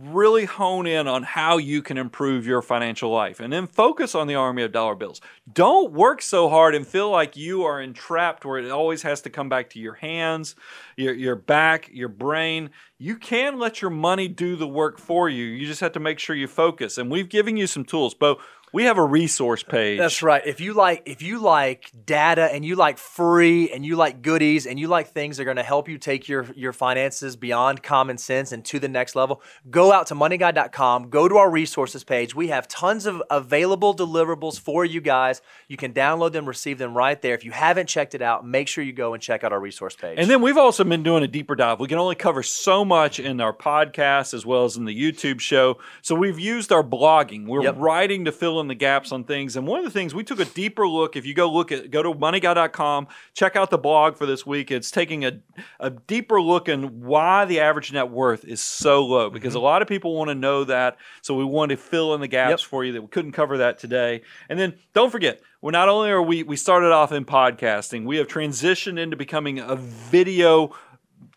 [0.00, 4.26] really hone in on how you can improve your financial life and then focus on
[4.26, 5.20] the army of dollar bills.
[5.52, 9.30] Don't work so hard and feel like you are entrapped where it always has to
[9.30, 10.54] come back to your hands,
[10.96, 12.70] your, your back, your brain.
[12.98, 15.44] You can let your money do the work for you.
[15.44, 16.98] You just have to make sure you focus.
[16.98, 18.14] And we've given you some tools.
[18.14, 18.38] Bo,
[18.72, 19.98] we have a resource page.
[19.98, 20.42] That's right.
[20.46, 24.66] If you like if you like data and you like free and you like goodies
[24.66, 27.82] and you like things that are going to help you take your your finances beyond
[27.82, 32.04] common sense and to the next level, go out to moneyguy.com, go to our resources
[32.04, 32.34] page.
[32.34, 35.42] We have tons of available deliverables for you guys.
[35.68, 37.34] You can download them, receive them right there.
[37.34, 39.96] If you haven't checked it out, make sure you go and check out our resource
[39.96, 40.18] page.
[40.18, 41.80] And then we've also been doing a deeper dive.
[41.80, 45.40] We can only cover so much in our podcast as well as in the YouTube
[45.40, 45.78] show.
[46.00, 47.46] So we've used our blogging.
[47.46, 47.74] We're Yep.
[47.78, 49.56] writing to fill in the gaps on things.
[49.56, 51.16] And one of the things we took a deeper look.
[51.16, 54.70] If you go look at go to moneyguy.com, check out the blog for this week.
[54.70, 55.40] It's taking a,
[55.80, 59.82] a deeper look in why the average net worth is so low because a lot
[59.82, 60.96] of people want to know that.
[61.22, 62.50] So we wanted to fill in the gaps Mm-hmm.
[62.52, 62.60] Yep.
[62.60, 64.22] for you that we couldn't cover that today.
[64.48, 68.16] And then don't forget, well, not only are we we started off in podcasting, we
[68.16, 70.74] have transitioned into becoming a video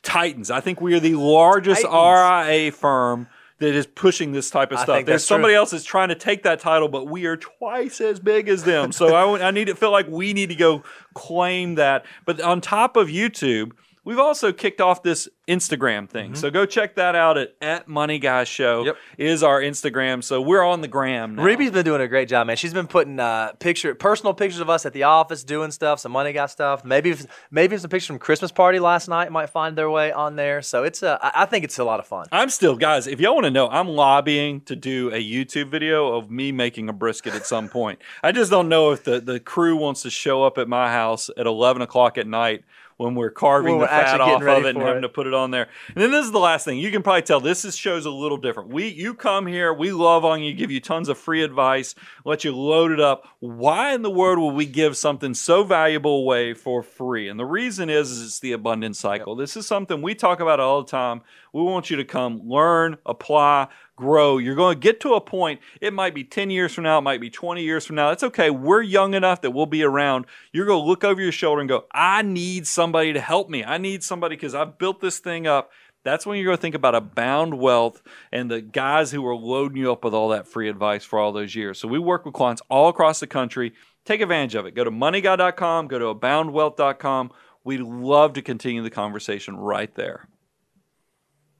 [0.03, 0.51] titans.
[0.51, 2.47] I think we are the largest Titans.
[2.49, 3.27] RIA firm
[3.59, 5.05] that is pushing this type of I stuff.
[5.05, 5.59] There's somebody true.
[5.59, 8.91] else that's trying to take that title, but we are twice as big as them.
[8.91, 10.83] So I, I need to feel like we need to go
[11.13, 12.05] claim that.
[12.25, 13.71] But on top of YouTube,
[14.05, 16.33] we've also kicked off this Instagram thing.
[16.35, 18.87] So go check that out at, at Money Guy Show Mm-hmm.
[18.87, 18.97] Yep.
[19.19, 20.23] is our Instagram.
[20.23, 21.43] So we're on the gram now.
[21.43, 22.55] Ruby's been doing a great job, man.
[22.57, 26.11] She's been putting uh, picture, personal pictures of us at the office doing stuff, some
[26.13, 26.83] money guy stuff.
[26.83, 27.15] Maybe,
[27.51, 30.61] maybe some pictures from Christmas party last night might find their way on there.
[30.61, 32.25] So it's, uh, I I think it's a lot of fun.
[32.31, 36.15] I'm still, guys, if y'all want to know, I'm lobbying to do a YouTube video
[36.17, 37.99] of me making a brisket at some point.
[38.23, 41.29] I just don't know if the, the crew wants to show up at my house
[41.37, 42.63] at 11 o'clock at night
[42.97, 45.07] when we're carving When the we're fat actually off of it and for having it.
[45.07, 45.67] to put it on there.
[45.87, 46.79] And then this is the last thing.
[46.79, 48.69] You can probably tell this is, shows a little different.
[48.69, 52.43] We You come here, we love on you, give you tons of free advice, let
[52.43, 53.27] you load it up.
[53.39, 57.27] Why in the world would we give something so valuable away for free?
[57.27, 59.35] And the reason is, is it's the abundance cycle.
[59.35, 61.21] This is something we talk about all the time.
[61.51, 64.37] We want you to come learn, apply, grow.
[64.37, 67.01] You're going to get to a point, it might be 10 years from now, it
[67.01, 68.09] might be 20 years from now.
[68.09, 68.49] That's okay.
[68.49, 70.25] We're young enough that we'll be around.
[70.51, 73.63] You're going to look over your shoulder and go, I need somebody to help me.
[73.63, 75.71] I need somebody because I've built this thing up.
[76.03, 79.77] That's when you're going to think about Abound Wealth and the guys who are loading
[79.77, 81.79] you up with all that free advice for all those years.
[81.79, 83.73] So we work with clients all across the country.
[84.05, 84.75] Take advantage of it.
[84.75, 87.31] Go to moneyguy.com, go to aboundwealth.com.
[87.63, 90.29] We'd love to continue the conversation right there.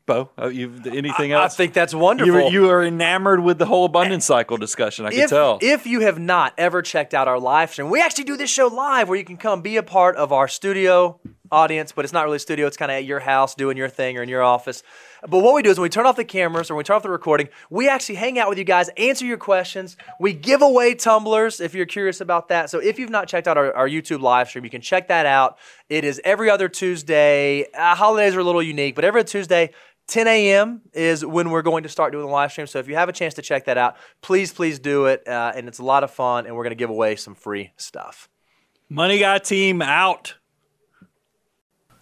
[0.06, 1.54] Bo, uh, you've anything I else?
[1.54, 2.52] I think that's wonderful.
[2.52, 5.06] You, you are enamored with the whole abundance cycle discussion.
[5.06, 5.58] I can if, tell.
[5.62, 8.68] if you have not ever checked out our live stream, we actually do this show
[8.68, 11.20] live where you can come be a part of our studio
[11.52, 12.68] audience, but it's not really studio.
[12.68, 14.84] It's kind of at your house doing your thing or in your office.
[15.28, 16.98] But what we do is when we turn off the cameras or when we turn
[16.98, 19.98] off the recording, we actually hang out with you guys, answer your questions.
[20.20, 22.70] We give away tumblers if you're curious about that.
[22.70, 25.26] So if you've not checked out our, our YouTube live stream, you can check that
[25.26, 25.58] out.
[25.90, 27.66] It is every other Tuesday.
[27.74, 29.72] Uh, holidays are a little unique, but every Tuesday,
[30.08, 30.82] 10 a.m.
[30.94, 32.68] is when we're going to start doing the live stream.
[32.68, 35.28] So if you have a chance to check that out, please, please do it.
[35.28, 37.72] Uh, and it's a lot of fun, and we're going to give away some free
[37.76, 38.30] stuff.
[38.90, 40.36] Money Guy team out.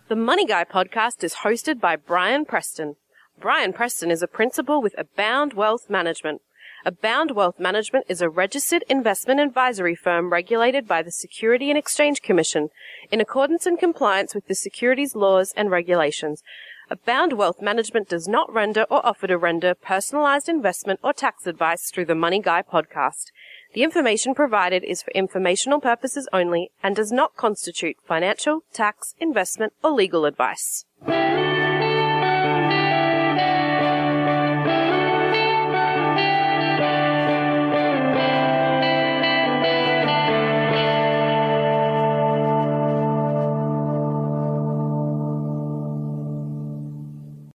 [0.09, 2.97] The Money Guy podcast is hosted by Brian Preston.
[3.39, 6.41] Brian Preston is a principal with Abound Wealth Management.
[6.85, 12.21] Abound Wealth Management is a registered investment advisory firm regulated by the Security and Exchange
[12.21, 12.69] Commission
[13.09, 16.43] in accordance and compliance with the securities laws and regulations.
[16.93, 21.89] Abound Wealth Management does not render or offer to render personalized investment or tax advice
[21.89, 23.31] through the Money Guy podcast.
[23.73, 29.73] The information provided is for informational purposes only and does not constitute financial, tax, investment,
[29.83, 30.85] or legal advice.